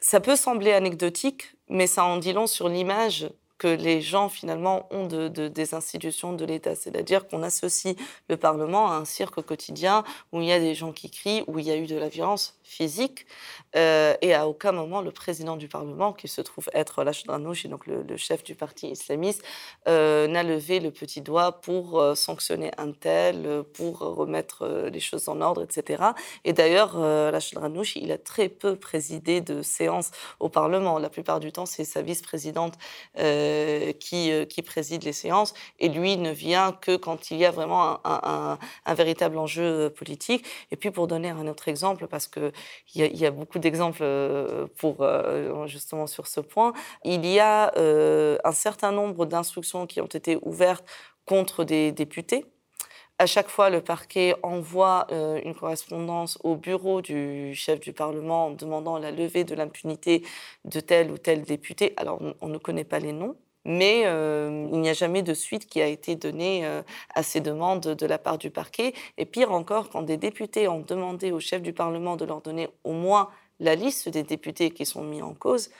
Ça 0.00 0.20
peut 0.20 0.36
sembler 0.36 0.72
anecdotique, 0.72 1.56
mais 1.68 1.86
ça 1.86 2.04
en 2.04 2.16
dit 2.16 2.32
long 2.32 2.46
sur 2.46 2.68
l'image 2.68 3.28
que 3.64 3.68
les 3.68 4.02
gens 4.02 4.28
finalement 4.28 4.86
ont 4.90 5.06
de, 5.06 5.28
des 5.28 5.72
institutions 5.72 6.34
de 6.34 6.44
l'État. 6.44 6.74
C'est-à-dire 6.74 7.26
qu'on 7.26 7.42
associe 7.42 7.96
le 8.28 8.36
Parlement 8.36 8.92
à 8.92 8.96
un 8.96 9.06
cirque 9.06 9.40
quotidien 9.40 10.04
où 10.32 10.42
il 10.42 10.48
y 10.48 10.52
a 10.52 10.60
des 10.60 10.74
gens 10.74 10.92
qui 10.92 11.10
crient, 11.10 11.44
où 11.46 11.58
il 11.58 11.64
y 11.64 11.70
a 11.70 11.76
eu 11.76 11.86
de 11.86 11.96
la 11.96 12.10
violence 12.10 12.58
physique, 12.62 13.26
euh, 13.76 14.14
et 14.20 14.34
à 14.34 14.48
aucun 14.48 14.72
moment 14.72 15.00
le 15.00 15.12
président 15.12 15.56
du 15.56 15.68
Parlement, 15.68 16.12
qui 16.12 16.28
se 16.28 16.42
trouve 16.42 16.68
être 16.74 17.04
Lachdanouchi, 17.04 17.68
donc 17.68 17.86
le, 17.86 18.04
chef 18.18 18.44
du 18.44 18.54
parti 18.54 18.88
islamiste, 18.88 19.42
euh, 19.88 20.26
n'a 20.26 20.42
levé 20.42 20.80
le 20.80 20.90
petit 20.90 21.22
doigt 21.22 21.60
pour 21.60 22.00
euh, 22.00 22.14
sanctionner 22.14 22.70
un 22.76 22.92
tel, 22.92 23.62
pour 23.74 24.00
remettre 24.00 24.88
les 24.92 25.00
choses 25.00 25.28
en 25.28 25.40
ordre, 25.40 25.62
etc. 25.62 26.02
Et 26.44 26.52
d'ailleurs, 26.52 26.98
Lachdanouchi, 26.98 28.00
il 28.02 28.12
a 28.12 28.18
très 28.18 28.48
peu 28.48 28.76
présidé 28.76 29.40
de 29.40 29.62
séances 29.62 30.10
au 30.40 30.48
Parlement. 30.48 30.98
La 30.98 31.08
plupart 31.10 31.40
du 31.40 31.50
temps, 31.50 31.66
c'est 31.66 31.84
sa 31.84 32.02
vice-présidente 32.02 32.74
qui, 34.00 34.46
qui 34.48 34.62
préside 34.62 35.04
les 35.04 35.12
séances, 35.12 35.54
et 35.78 35.88
lui 35.88 36.16
ne 36.16 36.30
vient 36.30 36.72
que 36.72 36.96
quand 36.96 37.30
il 37.30 37.38
y 37.38 37.44
a 37.44 37.50
vraiment 37.50 38.00
un, 38.04 38.58
véritable 38.94 39.38
enjeu 39.38 39.90
politique. 39.90 40.46
Et 40.70 40.76
puis, 40.76 40.90
pour 40.90 41.06
donner 41.06 41.30
un 41.30 41.46
autre 41.46 41.68
exemple, 41.68 42.06
parce 42.06 42.26
que 42.26 42.52
il 42.94 43.16
y, 43.16 43.26
a 43.26 43.30
beaucoup 43.30 43.58
d'exemples 43.58 44.02
euh, 44.02 44.66
pour 44.76 44.98
euh, 45.00 45.66
justement 45.66 46.06
sur 46.06 46.26
ce 46.26 46.40
point. 46.40 46.72
Il 47.04 47.26
y 47.26 47.40
a 47.40 47.72
euh, 47.76 48.38
un 48.44 48.52
certain 48.52 48.92
nombre 48.92 49.26
d'instructions 49.26 49.86
qui 49.86 50.00
ont 50.00 50.06
été 50.06 50.38
ouvertes 50.42 50.84
contre 51.26 51.64
des 51.64 51.92
députés. 51.92 52.46
À 53.18 53.26
chaque 53.26 53.48
fois, 53.48 53.70
le 53.70 53.80
parquet 53.80 54.34
envoie 54.42 55.06
une 55.44 55.54
correspondance 55.54 56.36
au 56.42 56.56
bureau 56.56 57.00
du 57.00 57.54
chef 57.54 57.78
du 57.78 57.92
Parlement 57.92 58.46
en 58.46 58.50
demandant 58.50 58.98
la 58.98 59.12
levée 59.12 59.44
de 59.44 59.54
l'impunité 59.54 60.24
de 60.64 60.80
tel 60.80 61.12
ou 61.12 61.18
tel 61.18 61.42
député. 61.42 61.94
Alors, 61.96 62.20
on 62.40 62.48
ne 62.48 62.58
connaît 62.58 62.84
pas 62.84 62.98
les 62.98 63.12
noms, 63.12 63.36
mais 63.64 64.02
euh, 64.06 64.68
il 64.72 64.80
n'y 64.80 64.88
a 64.88 64.92
jamais 64.92 65.22
de 65.22 65.34
suite 65.34 65.66
qui 65.66 65.80
a 65.80 65.86
été 65.86 66.16
donnée 66.16 66.64
euh, 66.64 66.82
à 67.14 67.22
ces 67.22 67.40
demandes 67.40 67.80
de 67.80 68.06
la 68.06 68.18
part 68.18 68.38
du 68.38 68.50
parquet. 68.50 68.94
Et 69.18 69.24
pire 69.24 69.52
encore, 69.52 69.90
quand 69.90 70.02
des 70.02 70.16
députés 70.16 70.68
ont 70.68 70.80
demandé 70.80 71.32
au 71.32 71.40
chef 71.40 71.62
du 71.62 71.72
Parlement 71.72 72.16
de 72.16 72.24
leur 72.24 72.40
donner 72.40 72.68
au 72.84 72.92
moins 72.92 73.30
la 73.60 73.74
liste 73.74 74.08
des 74.08 74.22
députés 74.22 74.70
qui 74.70 74.84
sont 74.84 75.02
mis 75.02 75.22
en 75.22 75.32
cause, 75.32 75.70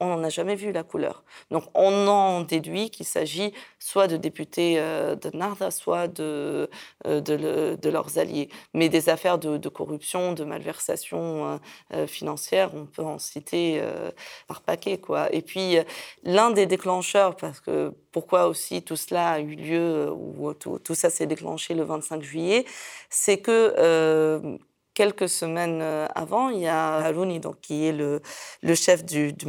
on 0.00 0.06
n'en 0.06 0.24
a 0.24 0.30
jamais 0.30 0.56
vu 0.56 0.72
la 0.72 0.82
couleur. 0.82 1.22
Donc 1.50 1.64
on 1.74 2.08
en 2.08 2.40
déduit 2.40 2.90
qu'il 2.90 3.06
s'agit 3.06 3.52
soit 3.78 4.08
de 4.08 4.16
députés 4.16 4.76
euh, 4.78 5.14
de 5.14 5.30
Narda, 5.36 5.70
soit 5.70 6.08
de, 6.08 6.68
euh, 7.06 7.20
de, 7.20 7.90
leurs 7.90 8.18
alliés. 8.18 8.48
Mais 8.74 8.88
des 8.88 9.08
affaires 9.10 9.38
de, 9.38 9.68
corruption, 9.68 10.32
de 10.32 10.44
malversation 10.44 11.60
euh, 11.92 12.06
financière, 12.06 12.74
on 12.74 12.86
peut 12.86 13.02
en 13.02 13.18
citer 13.18 13.82
par 14.48 14.62
paquet. 14.62 14.98
Quoi. 14.98 15.32
Et 15.34 15.42
puis 15.42 15.76
l'un 16.24 16.50
des 16.50 16.66
déclencheurs, 16.66 17.36
parce 17.36 17.60
que 17.60 17.92
pourquoi 18.12 18.46
aussi 18.46 18.82
tout 18.82 18.96
cela 18.96 19.32
a 19.32 19.40
eu 19.40 19.54
lieu, 19.54 20.10
ou 20.10 20.54
tout 20.54 20.94
ça 20.94 21.10
s'est 21.10 21.26
déclenché 21.26 21.74
le 21.74 21.82
25 21.82 22.22
juillet, 22.22 22.64
c'est 23.10 23.38
que 23.38 24.58
quelques 24.94 25.28
semaines 25.28 25.80
euh, 25.82 26.06
avant, 26.14 26.48
il 26.50 26.60
y 26.60 26.66
a 26.66 26.96
Harouni, 26.96 27.40
donc, 27.40 27.60
qui 27.60 27.86
est 27.86 27.92
le, 27.92 28.20
le 28.62 28.74
chef 28.74 29.04
du, 29.04 29.32
du 29.32 29.46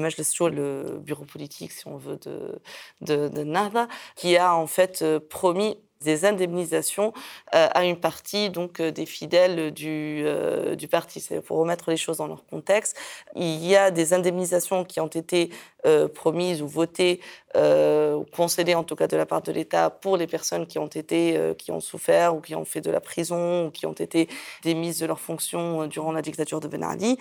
le 0.49 0.99
bureau 0.99 1.25
politique, 1.25 1.71
si 1.71 1.87
on 1.87 1.97
veut, 1.97 2.17
de, 2.17 2.59
de, 3.01 3.29
qui 4.15 4.37
a 4.37 4.55
en 4.55 4.67
fait 4.67 5.01
euh, 5.01 5.19
promis 5.19 5.77
des 6.03 6.25
indemnisations 6.25 7.13
euh, 7.55 7.67
à 7.73 7.85
une 7.85 7.97
partie 7.97 8.49
donc 8.49 8.79
euh, 8.79 8.91
des 8.91 9.05
fidèles 9.05 9.71
du, 9.71 10.23
euh, 10.25 10.75
parti. 10.89 11.25
Pour 11.45 11.57
remettre 11.57 11.89
les 11.89 11.97
choses 11.97 12.17
dans 12.17 12.27
leur 12.27 12.45
contexte. 12.45 12.97
Il 13.35 13.65
y 13.65 13.75
a 13.75 13.91
des 13.91 14.13
indemnisations 14.13 14.83
qui 14.83 14.99
ont 14.99 15.07
été 15.07 15.49
promises 16.13 16.61
ou 16.61 16.67
votées 16.67 17.21
ou 17.55 18.25
concédées 18.35 18.75
en 18.75 18.83
tout 18.83 18.95
cas 18.95 19.07
de 19.07 19.17
la 19.17 19.25
part 19.25 19.41
de 19.41 19.51
l'État 19.51 19.89
pour 19.89 20.15
les 20.17 20.27
personnes 20.27 20.67
qui 20.67 20.77
ont 20.77 20.87
été 20.87 21.55
qui 21.57 21.71
ont 21.71 21.79
souffert 21.79 22.35
ou 22.35 22.41
qui 22.41 22.53
ont 22.53 22.65
fait 22.65 22.81
de 22.81 22.91
la 22.91 22.99
prison 22.99 23.67
ou 23.67 23.71
qui 23.71 23.85
ont 23.87 23.93
été 23.93 24.27
démises 24.63 24.99
de 24.99 25.07
leurs 25.07 25.19
fonctions 25.19 25.87
durant 25.87 26.11
la 26.11 26.21
dictature 26.21 26.59
de 26.59 26.67
Ben 26.67 26.83
Ali. 26.83 27.17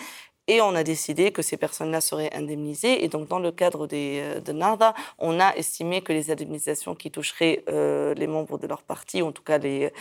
Et 0.52 0.60
on 0.60 0.74
a 0.74 0.82
décidé 0.82 1.30
que 1.30 1.42
ces 1.42 1.56
personnes-là 1.56 2.00
seraient 2.00 2.34
indemnisées. 2.34 3.04
Et 3.04 3.08
donc, 3.08 3.28
dans 3.28 3.38
le 3.38 3.52
cadre 3.52 3.86
euh, 3.92 4.40
de 4.40 4.50
NARDA, 4.50 4.94
on 5.20 5.38
a 5.38 5.54
estimé 5.54 6.02
que 6.02 6.12
les 6.12 6.32
indemnisations 6.32 6.96
qui 6.96 7.12
toucheraient 7.12 7.62
euh, 7.68 8.14
les 8.14 8.26
membres 8.26 8.58
de 8.58 8.66
leur 8.66 8.82
parti, 8.82 9.22
ou 9.22 9.26
en 9.28 9.32
tout 9.32 9.44
cas 9.44 9.58
les, 9.58 9.92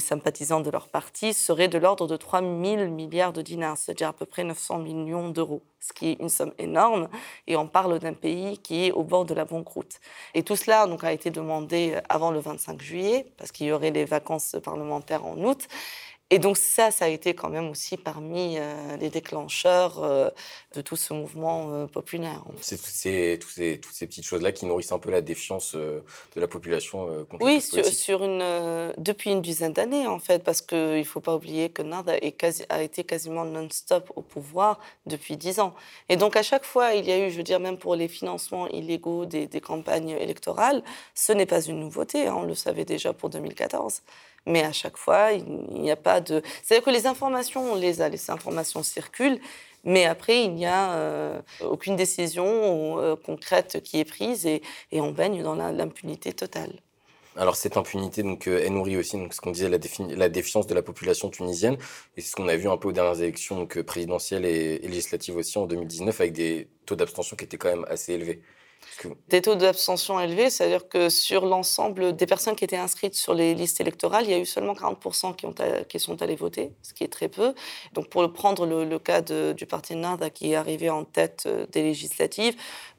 sympathisants 0.00 0.62
de 0.62 0.70
leur 0.70 0.88
parti, 0.88 1.32
seraient 1.32 1.68
de 1.68 1.78
l'ordre 1.78 2.08
de 2.08 2.16
3 2.16 2.40
000 2.40 2.88
milliards 2.88 3.32
de 3.32 3.40
dinars, 3.40 3.78
c'est-à-dire 3.78 4.08
à 4.08 4.12
peu 4.12 4.26
près 4.26 4.42
900 4.42 4.80
millions 4.80 5.28
d'euros, 5.28 5.62
ce 5.78 5.92
qui 5.92 6.08
est 6.08 6.16
une 6.18 6.28
somme 6.28 6.54
énorme. 6.58 7.08
Et 7.46 7.54
on 7.56 7.68
parle 7.68 8.00
d'un 8.00 8.14
pays 8.14 8.58
qui 8.58 8.86
est 8.86 8.90
au 8.90 9.04
bord 9.04 9.24
de 9.24 9.34
la 9.34 9.44
banqueroute. 9.44 10.00
Et 10.34 10.42
tout 10.42 10.56
cela 10.56 10.88
donc, 10.88 11.04
a 11.04 11.12
été 11.12 11.30
demandé 11.30 12.00
avant 12.08 12.32
le 12.32 12.40
25 12.40 12.82
juillet, 12.82 13.28
parce 13.36 13.52
qu'il 13.52 13.68
y 13.68 13.70
aurait 13.70 13.92
les 13.92 14.06
vacances 14.06 14.56
parlementaires 14.60 15.24
en 15.24 15.38
août. 15.38 15.68
Et 16.30 16.38
donc 16.38 16.56
ça, 16.56 16.90
ça 16.90 17.04
a 17.04 17.08
été 17.08 17.34
quand 17.34 17.50
même 17.50 17.68
aussi 17.68 17.98
parmi 17.98 18.56
euh, 18.58 18.96
les 18.96 19.10
déclencheurs 19.10 20.02
euh, 20.02 20.30
de 20.74 20.80
tout 20.80 20.96
ce 20.96 21.12
mouvement 21.12 21.70
euh, 21.70 21.86
populaire. 21.86 22.42
C'est 22.60 22.78
toutes 22.78 22.86
ces, 22.86 23.38
toutes 23.40 23.50
ces, 23.50 23.78
toutes 23.78 23.94
ces 23.94 24.06
petites 24.06 24.24
choses-là 24.24 24.50
qui 24.50 24.64
nourrissent 24.64 24.92
un 24.92 24.98
peu 24.98 25.10
la 25.10 25.20
défiance 25.20 25.74
de 25.76 26.02
la 26.34 26.48
population 26.48 27.26
contre 27.28 27.44
Oui, 27.44 27.60
sur, 27.60 27.84
sur, 27.84 28.24
une, 28.24 28.42
depuis 28.96 29.30
une 29.30 29.42
dizaine 29.42 29.74
d'années 29.74 30.06
en 30.06 30.18
fait, 30.18 30.42
parce 30.42 30.62
qu'il 30.62 30.78
ne 30.78 31.04
faut 31.04 31.20
pas 31.20 31.34
oublier 31.34 31.68
que 31.68 31.82
quasi, 32.30 32.64
a 32.70 32.82
été 32.82 33.04
quasiment 33.04 33.44
non-stop 33.44 34.10
au 34.16 34.22
pouvoir 34.22 34.80
depuis 35.04 35.36
dix 35.36 35.60
ans. 35.60 35.74
Et 36.08 36.16
donc 36.16 36.36
à 36.36 36.42
chaque 36.42 36.64
fois, 36.64 36.94
il 36.94 37.04
y 37.04 37.12
a 37.12 37.26
eu, 37.26 37.30
je 37.30 37.36
veux 37.36 37.42
dire, 37.42 37.60
même 37.60 37.76
pour 37.76 37.96
les 37.96 38.08
financements 38.08 38.66
illégaux 38.68 39.26
des, 39.26 39.46
des 39.46 39.60
campagnes 39.60 40.10
électorales, 40.10 40.82
ce 41.14 41.32
n'est 41.32 41.46
pas 41.46 41.60
une 41.60 41.80
nouveauté, 41.80 42.26
hein, 42.26 42.34
on 42.38 42.44
le 42.44 42.54
savait 42.54 42.86
déjà 42.86 43.12
pour 43.12 43.28
2014. 43.28 44.00
Mais 44.46 44.62
à 44.62 44.72
chaque 44.72 44.96
fois, 44.96 45.32
il 45.32 45.80
n'y 45.80 45.90
a 45.90 45.96
pas 45.96 46.20
de. 46.20 46.42
C'est-à-dire 46.62 46.84
que 46.84 46.90
les 46.90 47.06
informations, 47.06 47.72
on 47.72 47.74
les 47.74 48.02
a, 48.02 48.08
les 48.08 48.30
informations 48.30 48.82
circulent, 48.82 49.40
mais 49.84 50.06
après, 50.06 50.44
il 50.44 50.54
n'y 50.54 50.66
a 50.66 50.92
euh, 50.94 51.40
aucune 51.62 51.96
décision 51.96 52.98
euh, 52.98 53.16
concrète 53.16 53.82
qui 53.82 54.00
est 54.00 54.04
prise 54.04 54.46
et, 54.46 54.62
et 54.92 55.00
on 55.00 55.12
baigne 55.12 55.42
dans 55.42 55.54
l'impunité 55.54 56.32
totale. 56.32 56.72
Alors 57.36 57.56
cette 57.56 57.76
impunité, 57.76 58.22
donc, 58.22 58.46
euh, 58.46 58.62
elle 58.64 58.74
nourrit 58.74 58.96
aussi 58.96 59.16
donc, 59.16 59.34
ce 59.34 59.40
qu'on 59.40 59.50
disait 59.50 59.68
la, 59.68 60.28
défiance 60.28 60.68
de 60.68 60.74
la 60.74 60.82
population 60.82 61.30
tunisienne, 61.30 61.76
et 62.16 62.20
c'est 62.20 62.30
ce 62.30 62.36
qu'on 62.36 62.46
a 62.46 62.56
vu 62.56 62.68
un 62.68 62.76
peu 62.76 62.88
aux 62.88 62.92
dernières 62.92 63.20
élections 63.20 63.66
présidentielles 63.66 64.44
et 64.44 64.78
législatives 64.78 65.36
aussi 65.36 65.58
en 65.58 65.66
2019, 65.66 66.20
avec 66.20 66.32
des 66.32 66.68
taux 66.86 66.94
d'abstention 66.94 67.36
qui 67.36 67.44
étaient 67.44 67.56
quand 67.56 67.70
même 67.70 67.86
assez 67.88 68.12
élevés. 68.12 68.40
Des 69.28 69.42
taux 69.42 69.54
d'abstention 69.54 70.20
élevés, 70.20 70.50
c'est-à-dire 70.50 70.88
que 70.88 71.08
sur 71.08 71.46
l'ensemble 71.46 72.14
des 72.14 72.26
personnes 72.26 72.56
qui 72.56 72.64
étaient 72.64 72.76
inscrites 72.76 73.14
sur 73.14 73.34
les 73.34 73.54
listes 73.54 73.80
électorales, 73.80 74.24
il 74.24 74.30
y 74.30 74.34
a 74.34 74.38
eu 74.38 74.46
seulement 74.46 74.74
40% 74.74 75.34
qui, 75.36 75.46
ont, 75.46 75.54
qui 75.88 76.00
sont 76.00 76.22
allés 76.22 76.36
voter, 76.36 76.72
ce 76.82 76.94
qui 76.94 77.04
est 77.04 77.08
très 77.08 77.28
peu. 77.28 77.54
Donc 77.92 78.08
pour 78.08 78.30
prendre 78.32 78.66
le, 78.66 78.98
cas 78.98 79.20
du 79.20 79.66
parti 79.66 79.96
Nada 79.96 80.30
qui 80.30 80.52
est 80.52 80.54
arrivé 80.54 80.90
en 80.90 81.04
tête 81.04 81.44
euh, 81.46 81.66
des 81.72 81.82
législatives, 81.82 82.54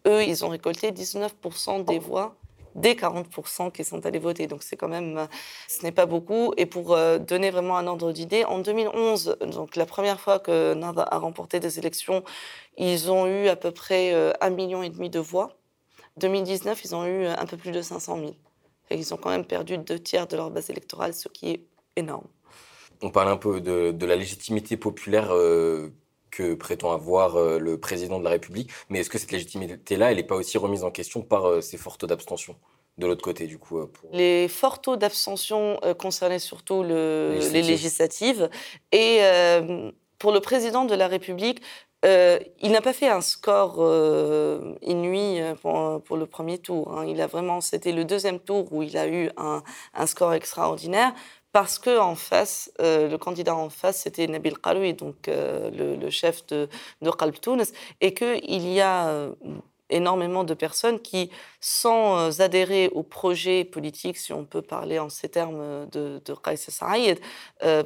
eux, 0.07 0.23
ils 0.23 0.43
ont 0.45 0.49
récolté 0.49 0.91
19% 0.91 1.85
des 1.85 1.99
voix 1.99 2.35
des 2.75 2.93
40% 2.93 3.71
qui 3.71 3.85
sont 3.85 4.05
allés 4.05 4.19
voter. 4.19 4.47
Donc 4.47 4.61
c'est 4.61 4.75
quand 4.75 4.89
même, 4.89 5.17
euh, 5.17 5.25
ce 5.69 5.83
n'est 5.83 5.93
pas 5.93 6.05
beaucoup. 6.05 6.53
Et 6.57 6.65
pour 6.65 6.93
euh, 6.93 7.17
donner 7.17 7.49
vraiment 7.49 7.77
un 7.77 7.87
ordre 7.87 8.11
d'idée, 8.11 8.43
en 8.43 8.59
2011, 8.59 9.37
donc 9.53 9.77
la 9.77 9.85
première 9.85 10.19
fois 10.19 10.39
que 10.39 10.73
Nada 10.73 11.07
a 11.09 11.17
remporté 11.17 11.61
des 11.61 11.79
élections, 11.79 12.23
ils 12.77 13.09
ont 13.09 13.27
eu 13.27 13.47
à 13.47 13.55
peu 13.55 13.71
près 13.71 14.13
un 14.41 14.49
million 14.49 14.83
et 14.83 14.89
demi 14.89 15.09
de 15.09 15.19
voix. 15.19 15.55
2019, 16.17 16.83
ils 16.83 16.95
ont 16.95 17.05
eu 17.05 17.25
un 17.25 17.45
peu 17.45 17.57
plus 17.57 17.71
de 17.71 17.81
500 17.81 18.19
000. 18.19 18.35
Et 18.89 18.97
ils 18.97 19.13
ont 19.13 19.17
quand 19.17 19.29
même 19.29 19.45
perdu 19.45 19.77
deux 19.77 19.99
tiers 19.99 20.27
de 20.27 20.35
leur 20.35 20.51
base 20.51 20.69
électorale, 20.69 21.13
ce 21.13 21.27
qui 21.27 21.49
est 21.49 21.61
énorme. 21.95 22.27
On 23.01 23.09
parle 23.09 23.29
un 23.29 23.37
peu 23.37 23.61
de, 23.61 24.05
la 24.05 24.15
légitimité 24.15 24.77
populaire 24.77 25.33
euh, 25.33 25.89
que 26.31 26.53
prétend 26.53 26.91
avoir 26.91 27.35
euh, 27.35 27.59
le 27.59 27.79
président 27.79 28.19
de 28.19 28.23
la 28.23 28.29
République, 28.29 28.69
mais 28.89 28.99
est-ce 28.99 29.09
que 29.09 29.17
cette 29.17 29.31
légitimité-là, 29.31 30.11
elle 30.11 30.17
n'est 30.17 30.23
pas 30.23 30.35
aussi 30.35 30.57
remise 30.57 30.83
en 30.83 30.91
question 30.91 31.21
par 31.21 31.45
euh, 31.45 31.61
ces 31.61 31.77
forts 31.77 31.97
taux 31.97 32.07
d'abstention 32.07 32.55
de 32.97 33.07
l'autre 33.07 33.23
côté, 33.23 33.45
du 33.45 33.57
coup 33.57 33.77
Les 34.13 34.47
forts 34.47 34.79
taux 34.79 34.95
d'abstention 34.95 35.77
concernaient 35.99 36.39
surtout 36.39 36.81
le, 36.81 37.37
les 37.51 37.61
législatives. 37.61 38.49
Et 38.93 39.19
pour 40.17 40.31
le 40.31 40.39
président 40.39 40.85
de 40.85 40.95
la 40.95 41.09
République, 41.09 41.61
il 42.05 42.71
n'a 42.71 42.81
pas 42.81 42.93
fait 42.93 43.07
un 43.07 43.21
score 43.21 43.77
inouï 44.81 45.41
pour, 45.61 46.17
le 46.17 46.25
premier 46.25 46.59
tour. 46.59 46.91
Hein. 46.93 47.05
Il 47.07 47.19
a 47.21 47.27
vraiment, 47.27 47.61
c'était 47.61 47.91
le 47.91 48.05
deuxième 48.05 48.39
tour 48.39 48.71
où 48.71 48.83
il 48.83 48.95
a 48.97 49.07
eu 49.07 49.29
un, 49.37 49.63
score 50.05 50.33
extraordinaire 50.33 51.13
parce 51.55 51.79
que 51.79 51.97
en 51.97 52.15
face, 52.15 52.69
euh, 52.81 53.07
le 53.07 53.17
candidat 53.17 53.55
en 53.55 53.69
face, 53.69 54.01
c'était 54.01 54.27
Nabil 54.27 54.57
Qaloui, 54.57 54.93
donc 54.93 55.29
euh, 55.29 55.71
le, 55.71 56.09
chef 56.09 56.45
de, 56.47 56.67
de 57.01 57.09
Qalb 57.09 57.39
Tunis, 57.39 57.71
et 58.01 58.13
qu'il 58.13 58.67
y 58.67 58.81
a 58.81 59.07
euh, 59.07 59.31
énormément 59.89 60.43
de 60.43 60.53
personnes 60.53 60.99
qui, 60.99 61.31
sans 61.61 62.41
adhérer 62.41 62.89
au 62.89 63.03
projet 63.03 63.63
politique, 63.63 64.17
si 64.17 64.33
on 64.33 64.43
peut 64.43 64.61
parler 64.61 64.99
en 64.99 65.07
ces 65.07 65.29
termes 65.29 65.87
de, 65.93 66.21
de 66.25 66.33
Qais 66.33 67.21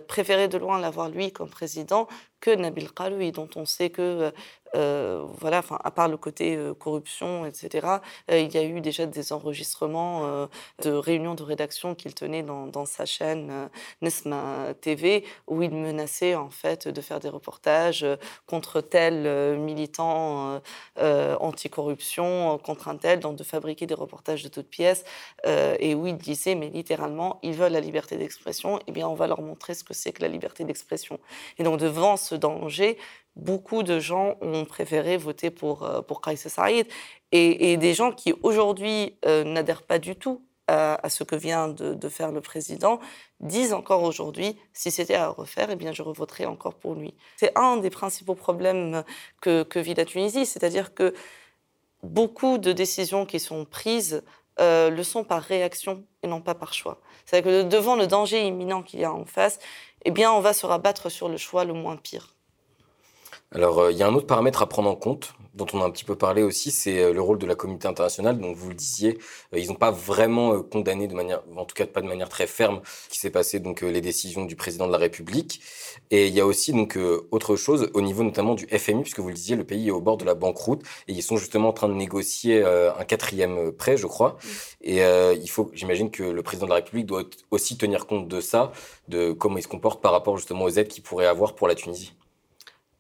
préféraient 0.08 0.48
de 0.48 0.58
loin 0.58 0.80
l'avoir 0.80 1.10
lui 1.10 1.32
comme 1.32 1.52
président 1.52 2.08
que 2.40 2.56
Nabil 2.56 2.92
Qaloui, 2.92 3.32
dont 3.32 3.50
on 3.56 3.66
sait 3.66 3.90
que 3.90 4.32
euh, 4.76 5.26
voilà, 5.40 5.60
enfin, 5.60 5.80
à 5.84 5.92
part 5.92 6.08
le 6.08 6.18
côté 6.18 6.56
euh, 6.56 6.74
corruption, 6.74 7.46
etc., 7.46 7.88
euh, 8.30 8.40
il 8.40 8.54
y 8.54 8.58
a 8.58 8.64
eu 8.64 8.82
déjà 8.82 9.06
des 9.06 9.34
enregistrements 9.34 10.48
de 10.84 10.92
réunions 10.92 11.36
de 11.36 11.44
rédaction 11.44 11.96
qu'il 11.96 12.14
tenait 12.14 12.44
dans, 12.44 12.86
sa 12.86 13.06
chaîne 13.06 13.70
Nesma 14.02 14.74
TV, 14.82 15.24
où 15.48 15.62
il 15.62 15.72
menaçait 15.72 16.36
en 16.36 16.50
fait 16.50 16.88
de 16.88 17.02
faire 17.02 17.20
des 17.20 17.30
reportages 17.30 18.06
contre 18.46 18.82
tel 18.82 19.58
militant 19.60 20.62
anticorruption, 20.98 22.58
contre 22.60 22.88
un 22.88 22.98
tel, 22.98 23.20
donc 23.20 23.36
de 23.36 23.44
fabriquer 23.44 23.86
des 23.86 23.94
reportages 23.94 24.44
de 24.44 24.50
toutes 24.50 24.70
pièces, 24.70 25.04
et 25.46 25.96
où 25.96 26.08
il 26.08 26.18
disait, 26.18 26.56
mais 26.56 26.70
littéralement, 26.70 27.40
ils 27.44 27.54
veulent 27.54 27.74
la 27.74 27.82
liberté 27.82 28.18
d'expression, 28.18 28.80
et 28.80 28.84
eh 28.88 28.92
bien 28.92 29.08
on 29.08 29.16
va 29.16 29.28
leur 29.28 29.42
montrer 29.42 29.74
ce 29.74 29.84
que 29.84 29.94
c'est 29.94 30.12
que 30.12 30.22
la 30.22 30.28
liberté 30.28 30.64
d'expression. 30.64 31.20
Et 31.58 31.64
donc 31.64 31.80
devant 31.80 32.18
ce 32.18 32.29
danger, 32.36 32.98
beaucoup 33.36 33.84
de 33.84 34.00
gens 34.00 34.36
ont 34.42 34.66
préféré 34.66 35.18
voter 35.18 35.50
pour, 35.50 35.84
euh, 35.84 36.02
pour 36.02 36.22
Kais 36.22 36.36
Saïd 36.36 36.88
et, 37.32 37.78
des 37.78 37.94
gens 37.94 38.12
qui 38.12 38.34
aujourd'hui 38.44 39.18
euh, 39.26 39.44
n'adhèrent 39.44 39.84
pas 39.84 40.00
du 40.00 40.16
tout 40.16 40.44
à, 40.68 41.10
ce 41.10 41.24
que 41.24 41.36
vient 41.36 41.68
de, 41.68 42.10
faire 42.10 42.32
le 42.32 42.42
président 42.42 43.00
disent 43.40 43.74
encore 43.74 44.04
aujourd'hui 44.04 44.56
si 44.72 44.92
c'était 44.92 45.16
à 45.16 45.30
refaire, 45.30 45.70
eh 45.72 45.76
bien 45.76 45.94
je 45.94 46.04
revoterais 46.04 46.46
encore 46.46 46.76
pour 46.76 46.94
lui. 46.94 47.16
C'est 47.38 47.58
un 47.58 47.78
des 47.78 47.90
principaux 47.90 48.36
problèmes 48.36 49.04
que, 49.42 49.66
vit 49.80 49.96
la 49.96 50.06
Tunisie, 50.06 50.46
c'est-à-dire 50.46 50.94
que 50.94 51.16
beaucoup 52.04 52.60
de 52.60 52.72
décisions 52.72 53.26
qui 53.26 53.40
sont 53.40 53.66
prises 53.66 54.24
euh, 54.60 54.90
le 54.90 55.04
sont 55.04 55.24
par 55.24 55.42
réaction 55.42 56.04
et 56.22 56.28
non 56.28 56.42
pas 56.42 56.54
par 56.54 56.74
choix. 56.74 57.00
C'est-à-dire 57.26 57.52
que 57.52 57.68
devant 57.68 57.96
le 57.96 58.08
danger 58.08 58.46
imminent 58.46 58.84
qu'il 58.84 59.00
y 59.00 59.06
a 59.06 59.14
en 59.14 59.26
face, 59.26 59.58
eh 60.06 60.12
bien 60.12 60.32
on 60.32 60.40
va 60.40 60.54
se 60.54 60.66
rabattre 60.66 61.10
sur 61.10 61.30
le 61.30 61.38
choix 61.38 61.66
le 61.66 61.74
moins 61.74 61.98
pire. 61.98 62.36
Alors, 63.52 63.80
euh, 63.80 63.92
il 63.92 63.98
y 63.98 64.04
a 64.04 64.08
un 64.08 64.14
autre 64.14 64.28
paramètre 64.28 64.62
à 64.62 64.70
prendre 64.70 64.90
en 64.90 64.96
compte, 64.96 65.34
dont 65.60 65.68
on 65.74 65.82
a 65.82 65.86
un 65.86 65.92
petit 65.92 66.06
peu 66.06 66.16
parlé 66.16 66.42
aussi, 66.42 66.72
c'est 66.72 67.04
euh, 67.04 67.14
le 67.14 67.22
rôle 67.22 67.38
de 67.38 67.46
la 67.46 67.56
communauté 67.56 67.88
internationale. 67.88 68.40
Donc, 68.40 68.56
vous 68.56 68.70
le 68.70 68.76
disiez, 68.76 69.20
euh, 69.54 69.60
ils 69.60 69.68
n'ont 69.68 69.76
pas 69.76 69.92
vraiment 69.92 70.62
condamné 70.64 71.08
de 71.08 71.14
manière, 71.14 71.44
en 71.56 71.66
tout 71.66 71.76
cas 71.76 71.86
pas 71.86 72.02
de 72.02 72.08
manière 72.08 72.30
très 72.30 72.48
ferme, 72.48 72.82
ce 73.06 73.10
qui 73.10 73.20
s'est 73.20 73.30
passé, 73.30 73.60
donc 73.60 73.82
les 73.82 74.02
décisions 74.02 74.46
du 74.46 74.56
président 74.56 74.88
de 74.88 74.92
la 74.92 74.98
République. 74.98 75.62
Et 76.12 76.28
il 76.28 76.34
y 76.34 76.40
a 76.40 76.46
aussi 76.46 76.72
donc 76.72 76.98
autre 77.32 77.56
chose 77.56 77.90
au 77.94 78.02
niveau 78.02 78.24
notamment 78.24 78.56
du 78.56 78.68
FMI, 78.68 79.02
puisque 79.04 79.20
vous 79.20 79.28
le 79.28 79.34
disiez, 79.34 79.56
le 79.56 79.64
pays 79.64 79.90
est 79.90 79.92
au 79.92 80.02
bord 80.02 80.18
de 80.18 80.26
la 80.26 80.36
banqueroute 80.36 80.84
et 81.08 81.14
ils 81.14 81.24
sont 81.24 81.38
justement 81.38 81.70
en 81.70 81.74
train 81.74 81.90
de 81.90 81.94
négocier 81.94 82.64
un 82.64 83.04
quatrième 83.06 83.72
prêt, 83.72 83.98
je 83.98 84.08
crois. 84.08 84.38
Et 84.82 85.00
il 85.00 85.50
faut, 85.50 85.72
j'imagine 85.74 86.12
que 86.12 86.24
le 86.24 86.44
président 86.44 86.66
de 86.66 86.72
la 86.72 86.78
République 86.78 87.06
doit 87.06 87.24
aussi 87.52 87.78
tenir 87.78 88.08
compte 88.08 88.28
de 88.28 88.42
ça, 88.42 88.72
de 89.08 89.32
comment 89.32 89.58
il 89.58 89.64
se 89.64 89.68
comporte 89.68 90.02
par 90.02 90.12
rapport 90.12 90.38
justement 90.38 90.66
aux 90.66 90.70
aides 90.70 90.88
qu'il 90.88 91.04
pourrait 91.04 91.28
avoir 91.28 91.56
pour 91.56 91.68
la 91.68 91.76
Tunisie. 91.76 92.14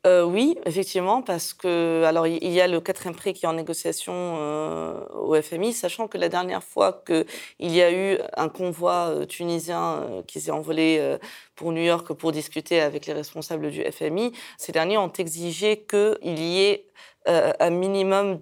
Euh, 0.08 0.24
oui, 0.24 0.58
effectivement, 0.66 1.22
parce 1.22 1.54
que 1.54 2.04
alors 2.06 2.26
il 2.26 2.52
y 2.52 2.62
a 2.62 2.68
le 2.70 2.80
quatrième 2.80 3.14
prix 3.16 3.34
qui 3.34 3.46
est 3.46 3.50
en 3.50 3.54
négociation 3.54 4.14
euh, 4.16 5.06
au 5.14 5.36
FMI, 5.42 5.74
sachant 5.74 6.08
que 6.08 6.18
la 6.18 6.30
dernière 6.30 6.64
fois 6.64 7.04
qu'il 7.06 7.26
y 7.60 7.82
a 7.82 7.92
eu 7.92 8.18
un 8.38 8.48
convoi 8.48 9.10
euh, 9.10 9.26
tunisien 9.26 10.24
qui 10.26 10.40
s'est 10.40 10.52
envolé 10.52 11.18
pour 11.56 11.74
New 11.74 11.82
York 11.82 12.14
pour 12.14 12.32
discuter 12.32 12.80
avec 12.80 13.08
les 13.08 13.14
responsables 13.14 13.72
du 13.72 13.84
FMI, 13.84 14.32
ces 14.58 14.72
derniers 14.72 14.98
ont 14.98 15.12
exigé 15.12 15.82
qu'il 15.86 16.40
y 16.40 16.62
ait 16.62 16.86
un 17.26 17.70
minimum 17.70 18.38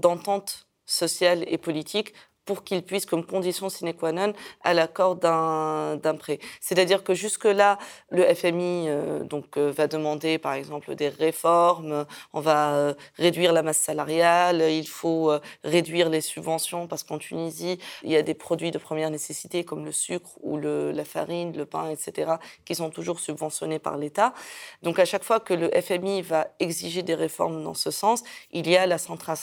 d'entente 0.00 0.66
sociale 0.84 1.44
et 1.46 1.58
politique 1.58 2.12
pour 2.44 2.64
qu'il 2.64 2.82
puisse, 2.82 3.06
comme 3.06 3.24
condition 3.24 3.68
sine 3.68 3.92
qua 3.94 4.12
non, 4.12 4.32
à 4.62 4.74
l'accord 4.74 5.16
d'un 5.16 6.16
prêt. 6.18 6.38
C'est-à-dire 6.60 7.04
que 7.04 7.14
jusque-là, 7.14 7.78
le 8.10 8.24
FMI 8.34 8.86
euh, 8.88 9.24
donc, 9.24 9.56
euh, 9.56 9.72
va 9.72 9.86
demander, 9.86 10.38
par 10.38 10.54
exemple, 10.54 10.94
des 10.94 11.08
réformes, 11.08 12.06
on 12.32 12.40
va 12.40 12.74
euh, 12.74 12.94
réduire 13.16 13.52
la 13.52 13.62
masse 13.62 13.78
salariale, 13.78 14.62
il 14.70 14.88
faut 14.88 15.32
réduire 15.64 16.08
les 16.08 16.20
subventions, 16.20 16.86
parce 16.86 17.02
qu'en 17.04 17.18
Tunisie, 17.18 17.78
il 18.02 18.10
y 18.10 18.16
a 18.16 18.22
des 18.22 18.34
produits 18.34 18.70
de 18.70 18.78
première 18.78 19.10
nécessité, 19.10 19.64
comme 19.64 19.84
le 19.84 19.92
sucre 19.92 20.30
ou 20.40 20.56
le, 20.56 20.92
la 20.92 21.04
farine, 21.04 21.56
le 21.56 21.66
pain, 21.66 21.90
etc., 21.90 22.32
qui 22.64 22.74
sont 22.74 22.90
toujours 22.90 23.20
subventionnés 23.20 23.78
par 23.78 23.96
l'État. 23.96 24.34
Donc 24.82 24.98
à 24.98 25.04
chaque 25.04 25.24
fois 25.24 25.40
que 25.40 25.54
le 25.54 25.70
FMI 25.80 26.22
va 26.22 26.48
exiger 26.58 27.02
des 27.02 27.14
réformes 27.14 27.62
dans 27.62 27.74
ce 27.74 27.90
sens, 27.90 28.22
il 28.50 28.68
y 28.68 28.76
a 28.76 28.86
la 28.86 28.98
centrale 28.98 29.36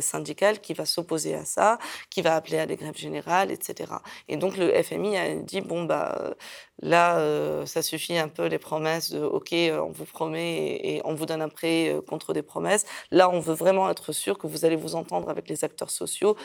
syndicale 0.00 0.60
qui 0.60 0.74
va 0.74 0.84
s'opposer 0.84 1.34
à 1.34 1.44
ça, 1.44 1.78
qui 2.10 2.22
va 2.22 2.34
appeler 2.34 2.58
à 2.58 2.66
des 2.66 2.76
grèves 2.76 2.96
générales, 2.96 3.50
etc. 3.50 3.92
Et 4.28 4.36
donc 4.36 4.56
le 4.56 4.70
FMI 4.82 5.16
a 5.16 5.34
dit 5.36 5.60
bon 5.60 5.84
bah 5.84 6.34
là 6.82 7.18
euh, 7.18 7.64
ça 7.66 7.82
suffit 7.82 8.18
un 8.18 8.28
peu 8.28 8.46
les 8.46 8.58
promesses 8.58 9.10
de 9.12 9.20
ok 9.20 9.52
euh, 9.52 9.80
on 9.80 9.92
vous 9.92 10.04
promet 10.04 10.80
et, 10.82 11.00
on 11.04 11.14
vous 11.14 11.26
donne 11.26 11.42
un 11.42 11.48
prêt 11.48 11.88
euh, 11.88 12.00
contre 12.02 12.32
des 12.32 12.42
promesses. 12.42 12.84
Là 13.10 13.30
on 13.30 13.40
veut 13.40 13.54
vraiment 13.54 13.88
être 13.90 14.12
sûr 14.12 14.38
que 14.38 14.46
vous 14.46 14.64
allez 14.64 14.76
vous 14.76 14.96
entendre 14.96 15.30
avec 15.30 15.48
les 15.48 15.64
acteurs 15.64 15.90
sociaux 15.90 16.36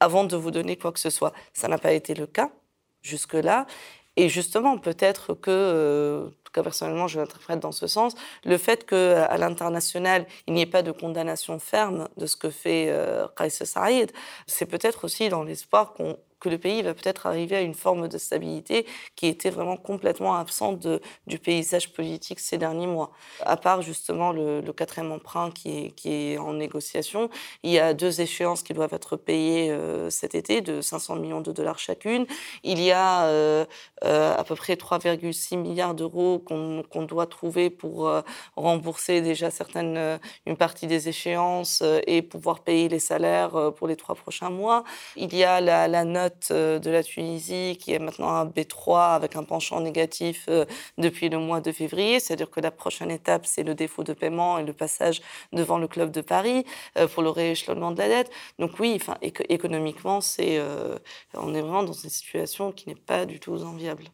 avant 0.00 0.24
de 0.24 0.36
vous 0.36 0.50
donner 0.50 0.76
quoi 0.76 0.92
que 0.92 1.00
ce 1.00 1.10
soit. 1.10 1.32
Ça 1.52 1.68
n'a 1.68 1.78
pas 1.78 1.92
été 1.92 2.14
le 2.14 2.26
cas 2.26 2.50
jusque 3.02 3.34
là. 3.34 3.66
Et 4.16 4.28
justement, 4.28 4.78
peut-être 4.78 5.34
que, 5.34 6.30
personnellement, 6.60 7.08
je 7.08 7.20
l'interprète 7.20 7.60
dans 7.60 7.72
ce 7.72 7.86
sens, 7.86 8.14
le 8.44 8.58
fait 8.58 8.86
qu'à 8.86 9.36
l'international, 9.36 10.26
il 10.46 10.54
n'y 10.54 10.62
ait 10.62 10.66
pas 10.66 10.82
de 10.82 10.92
condamnation 10.92 11.58
ferme 11.58 12.08
de 12.16 12.26
ce 12.26 12.36
que 12.36 12.50
fait 12.50 12.86
euh, 12.88 13.26
Saïd, 13.48 14.12
c'est 14.46 14.66
peut-être 14.66 15.04
aussi 15.04 15.28
dans 15.28 15.42
l'espoir 15.42 15.94
qu'on 15.94 16.16
que 16.44 16.50
le 16.50 16.58
pays 16.58 16.82
va 16.82 16.92
peut-être 16.92 17.24
arriver 17.26 17.56
à 17.56 17.62
une 17.62 17.72
forme 17.72 18.06
de 18.06 18.18
stabilité 18.18 18.84
qui 19.16 19.28
était 19.28 19.48
vraiment 19.48 19.78
complètement 19.78 20.36
absente 20.36 20.86
du 21.26 21.38
paysage 21.38 21.90
politique 21.94 22.38
ces 22.38 22.58
derniers 22.58 22.86
mois. 22.86 23.12
À 23.40 23.56
part 23.56 23.80
justement 23.80 24.30
le, 24.30 24.60
quatrième 24.76 25.10
emprunt 25.10 25.50
qui 25.50 25.94
est, 26.04 26.36
en 26.36 26.52
négociation, 26.52 27.30
il 27.62 27.70
y 27.70 27.78
a 27.78 27.94
deux 27.94 28.20
échéances 28.20 28.62
qui 28.62 28.74
doivent 28.74 28.92
être 28.92 29.16
payées 29.16 29.70
euh, 29.70 30.10
cet 30.10 30.34
été 30.34 30.60
de 30.60 30.82
500 30.82 31.16
millions 31.16 31.40
de 31.40 31.50
dollars 31.50 31.78
chacune. 31.78 32.26
Il 32.62 32.78
y 32.80 32.90
a 32.90 33.24
euh, 33.24 33.64
euh, 34.04 34.36
à 34.36 34.44
peu 34.44 34.54
près 34.54 34.74
3,6 34.74 35.56
milliards 35.56 35.94
d'euros 35.94 36.40
qu'on 36.40 37.02
doit 37.04 37.26
trouver 37.26 37.70
pour 37.70 38.10
rembourser 38.56 39.22
déjà 39.22 39.50
certaines, 39.50 40.20
une 40.44 40.56
partie 40.58 40.86
des 40.86 41.08
échéances 41.08 41.82
et 42.06 42.20
pouvoir 42.20 42.60
payer 42.60 42.88
les 42.88 42.98
salaires 42.98 43.72
pour 43.76 43.88
les 43.88 43.96
trois 43.96 44.14
prochains 44.14 44.50
mois. 44.50 44.84
Il 45.16 45.34
y 45.34 45.44
a 45.44 45.60
la 45.62 46.04
note 46.04 46.33
euh, 46.50 46.78
de 46.78 46.90
la 46.90 47.02
Tunisie 47.02 47.78
qui 47.80 47.92
est 47.92 47.98
maintenant 47.98 48.28
un 48.28 48.46
B3 48.46 49.14
avec 49.14 49.36
un 49.36 49.42
penchant 49.44 49.80
négatif 49.80 50.46
euh, 50.48 50.64
depuis 50.98 51.28
le 51.28 51.38
mois 51.38 51.60
de 51.60 51.72
février. 51.72 52.20
C'est-à-dire 52.20 52.50
que 52.50 52.60
la 52.60 52.70
prochaine 52.70 53.10
étape, 53.10 53.46
c'est 53.46 53.62
le 53.62 53.74
défaut 53.74 54.04
de 54.04 54.12
paiement 54.12 54.58
et 54.58 54.64
le 54.64 54.72
passage 54.72 55.22
devant 55.52 55.78
le 55.78 55.88
club 55.88 56.10
de 56.10 56.20
Paris 56.20 56.64
euh, 56.98 57.06
pour 57.08 57.22
le 57.22 57.30
rééchelonnement 57.30 57.92
de 57.92 57.98
la 57.98 58.08
dette. 58.08 58.30
Donc 58.58 58.78
oui, 58.78 58.92
enfin, 58.96 59.16
économiquement, 59.20 60.18
on 60.18 61.54
est 61.54 61.60
vraiment 61.60 61.82
dans 61.82 61.92
une 61.92 62.10
situation 62.10 62.72
qui 62.72 62.88
n'est 62.88 62.94
pas 62.94 63.26
du 63.26 63.40
tout 63.40 63.62
enviable. 63.62 64.04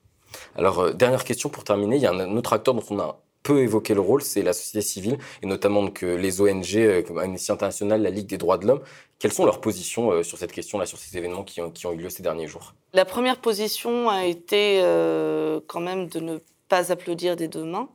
Alors, 0.57 0.95
dernière 0.95 1.25
question 1.25 1.49
pour 1.49 1.65
terminer. 1.65 1.97
Il 1.97 2.03
y 2.03 2.07
a 2.07 2.13
un 2.13 2.37
autre 2.37 2.53
acteur 2.53 2.75
dont 2.75 2.85
on 2.91 3.01
a 3.01 3.21
peu 3.43 3.61
évoqué 3.61 3.95
le 3.95 4.01
rôle, 4.01 4.23
c'est 4.23 4.43
la 4.43 4.53
société 4.53 4.83
civile, 4.83 5.19
et 5.43 5.47
notamment 5.47 5.83
donc, 5.83 6.03
les 6.03 6.41
ONG, 6.41 7.05
comme 7.07 7.19
Amnesty 7.19 7.53
International, 7.53 8.03
la 8.03 8.11
Ligue 8.11 8.27
des 8.27 8.39
droits 8.39 8.59
de 8.59 8.67
l'homme, 8.67 8.83
quelles 9.21 9.33
sont 9.33 9.45
leurs 9.45 9.61
positions 9.61 10.11
euh, 10.11 10.23
sur 10.23 10.39
cette 10.39 10.51
question-là, 10.51 10.87
sur 10.87 10.99
ces 10.99 11.17
événements 11.17 11.45
qui 11.45 11.61
ont, 11.61 11.73
eu 11.93 11.97
lieu 11.97 12.09
ces 12.09 12.23
derniers 12.23 12.49
jours? 12.49 12.75
La 12.95 13.05
première 13.05 13.37
position 13.37 14.09
a 14.09 14.25
été 14.25 14.81
euh, 14.83 15.61
quand 15.67 15.81
même 15.81 16.09
de 16.09 16.21
ne 16.21 16.39
pas 16.69 16.91
applaudir 16.91 17.37
des 17.37 17.47
deux 17.47 17.65
mains, 17.65 17.91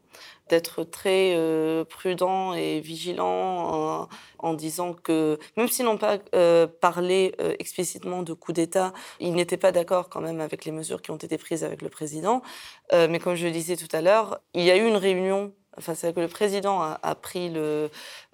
d'être 0.49 0.83
très 0.83 1.33
euh, 1.35 1.83
prudent 1.85 2.53
et 2.53 2.79
vigilant 2.79 4.07
en, 4.39 4.53
disant 4.53 4.93
que, 4.93 5.39
même 5.57 5.67
s'ils 5.67 5.85
n'ont 5.85 5.97
pas 5.97 6.19
parlé 6.79 7.33
explicitement 7.59 8.21
de 8.21 8.33
coup 8.33 8.53
d'État, 8.53 8.93
ils 9.19 9.33
n'étaient 9.33 9.57
pas 9.57 9.71
d'accord 9.71 10.09
quand 10.09 10.21
même 10.21 10.39
avec 10.39 10.65
les 10.65 10.71
mesures 10.71 11.01
qui 11.01 11.11
ont 11.11 11.17
été 11.17 11.37
prises 11.37 11.63
avec 11.63 11.81
le 11.81 11.89
président. 11.89 12.41
mais 12.93 13.19
comme 13.19 13.35
je 13.35 13.45
le 13.45 13.51
disais 13.51 13.75
tout 13.75 13.93
à 13.93 14.01
l'heure, 14.01 14.39
il 14.53 14.63
y 14.63 14.71
a 14.71 14.77
eu 14.77 14.87
une 14.87 14.97
réunion 14.97 15.53
Enfin, 15.77 15.93
c'est 15.93 16.13
que 16.13 16.19
le 16.21 16.27
président 16.27 16.81
a, 16.81 17.15
pris 17.15 17.49
le, 17.49 17.89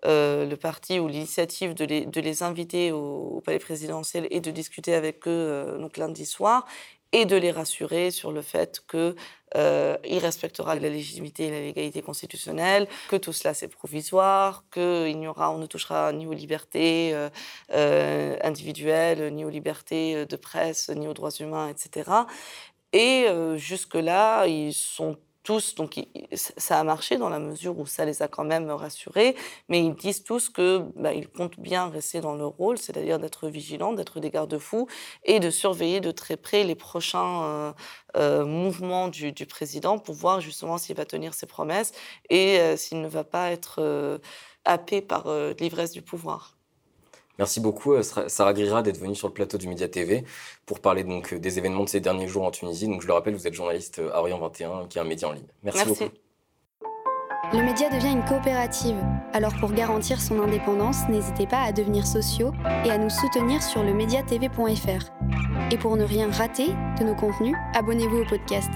euh, 0.05 0.55
parti 0.57 0.99
ou 0.99 1.07
l'initiative 1.07 1.73
de 1.73 1.85
les, 1.85 2.43
inviter 2.43 2.91
au, 2.91 3.41
palais 3.43 3.59
présidentiel 3.59 4.27
et 4.29 4.41
de 4.41 4.51
discuter 4.51 4.93
avec 4.93 5.27
eux 5.27 5.31
euh, 5.31 5.77
donc 5.79 5.97
lundi 5.97 6.25
soir. 6.25 6.67
Et 7.11 7.25
de 7.25 7.35
les 7.35 7.51
rassurer 7.51 8.11
sur 8.11 8.31
le 8.31 8.41
fait 8.41 8.81
que 8.87 9.15
euh, 9.55 9.97
respectera 10.03 10.75
la 10.75 10.89
légitimité 10.89 11.47
et 11.47 11.51
la 11.51 11.59
légalité 11.59 12.01
constitutionnelle, 12.01 12.87
que 13.09 13.17
tout 13.17 13.33
cela 13.33 13.53
c'est 13.53 13.67
provisoire, 13.67 14.63
qu'il 14.71 15.19
n'y 15.19 15.27
aura, 15.27 15.51
on 15.51 15.57
ne 15.57 15.65
touchera 15.65 16.13
ni 16.13 16.25
aux 16.25 16.33
libertés 16.33 17.13
euh, 17.13 17.29
euh, 17.73 18.37
individuelles, 18.43 19.33
ni 19.33 19.43
aux 19.43 19.49
libertés 19.49 20.25
de 20.25 20.35
presse, 20.37 20.89
ni 20.89 21.07
aux 21.07 21.13
droits 21.13 21.31
humains, 21.31 21.67
etc. 21.69 22.09
Et 22.93 23.25
jusque-là, 23.57 24.47
ils 24.47 24.73
sont 24.73 25.17
tous, 25.43 25.75
donc 25.75 25.99
ça 26.35 26.79
a 26.79 26.83
marché 26.83 27.17
dans 27.17 27.29
la 27.29 27.39
mesure 27.39 27.77
où 27.79 27.85
ça 27.85 28.05
les 28.05 28.21
a 28.21 28.27
quand 28.27 28.43
même 28.43 28.69
rassurés, 28.69 29.35
mais 29.69 29.83
ils 29.83 29.95
disent 29.95 30.23
tous 30.23 30.49
que 30.49 30.79
bah, 30.95 31.13
ils 31.13 31.27
comptent 31.27 31.59
bien 31.59 31.89
rester 31.89 32.21
dans 32.21 32.35
leur 32.35 32.51
rôle, 32.51 32.77
c'est-à-dire 32.77 33.19
d'être 33.19 33.47
vigilants, 33.47 33.93
d'être 33.93 34.19
des 34.19 34.29
garde-fous 34.29 34.87
et 35.23 35.39
de 35.39 35.49
surveiller 35.49 35.99
de 35.99 36.11
très 36.11 36.37
près 36.37 36.63
les 36.63 36.75
prochains 36.75 37.43
euh, 37.43 37.73
euh, 38.17 38.45
mouvements 38.45 39.07
du, 39.07 39.33
président 39.45 39.97
pour 39.97 40.15
voir 40.15 40.39
justement 40.41 40.77
s'il 40.77 40.95
va 40.95 41.05
tenir 41.05 41.33
ses 41.33 41.47
promesses 41.47 41.91
et 42.29 42.59
euh, 42.59 42.77
s'il 42.77 43.01
ne 43.01 43.07
va 43.07 43.23
pas 43.23 43.51
être 43.51 44.19
happé 44.65 45.01
par 45.01 45.27
l'ivresse 45.59 45.91
du 45.91 46.01
pouvoir. 46.01 46.60
Merci 47.41 47.59
beaucoup, 47.59 47.93
euh, 47.93 48.03
Sarah 48.03 48.53
Grira, 48.53 48.83
d'être 48.83 48.99
venue 48.99 49.15
sur 49.15 49.27
le 49.27 49.33
plateau 49.33 49.57
du 49.57 49.67
Média 49.67 49.87
TV 49.87 50.25
pour 50.67 50.79
parler 50.79 51.03
donc 51.03 51.33
euh, 51.33 51.39
des 51.39 51.57
événements 51.57 51.85
de 51.85 51.89
ces 51.89 51.99
derniers 51.99 52.27
jours 52.27 52.43
en 52.43 52.51
Tunisie. 52.51 52.87
Donc, 52.87 53.01
je 53.01 53.07
le 53.07 53.13
rappelle, 53.13 53.33
vous 53.33 53.47
êtes 53.47 53.55
journaliste 53.55 53.97
euh, 53.97 54.13
à 54.13 54.19
Orient 54.19 54.37
21, 54.37 54.85
qui 54.87 54.99
est 54.99 55.01
un 55.01 55.05
média 55.05 55.27
en 55.27 55.31
ligne. 55.31 55.47
Merci, 55.63 55.87
Merci. 55.87 56.03
beaucoup. 56.03 56.15
Le 57.57 57.63
média 57.63 57.89
devient 57.89 58.11
une 58.11 58.23
coopérative. 58.25 58.95
Alors, 59.33 59.55
pour 59.59 59.71
garantir 59.71 60.21
son 60.21 60.39
indépendance, 60.39 60.97
n'hésitez 61.09 61.47
pas 61.47 61.63
à 61.63 61.71
devenir 61.71 62.05
sociaux 62.05 62.51
et 62.85 62.91
à 62.91 62.99
nous 62.99 63.09
soutenir 63.09 63.63
sur 63.63 63.81
le 63.81 63.91
mediatv.fr. 63.95 65.11
Et 65.71 65.77
pour 65.79 65.97
ne 65.97 66.03
rien 66.03 66.29
rater 66.29 66.67
de 66.99 67.05
nos 67.05 67.15
contenus, 67.15 67.55
abonnez-vous 67.73 68.19
au 68.19 68.25
podcast. 68.25 68.69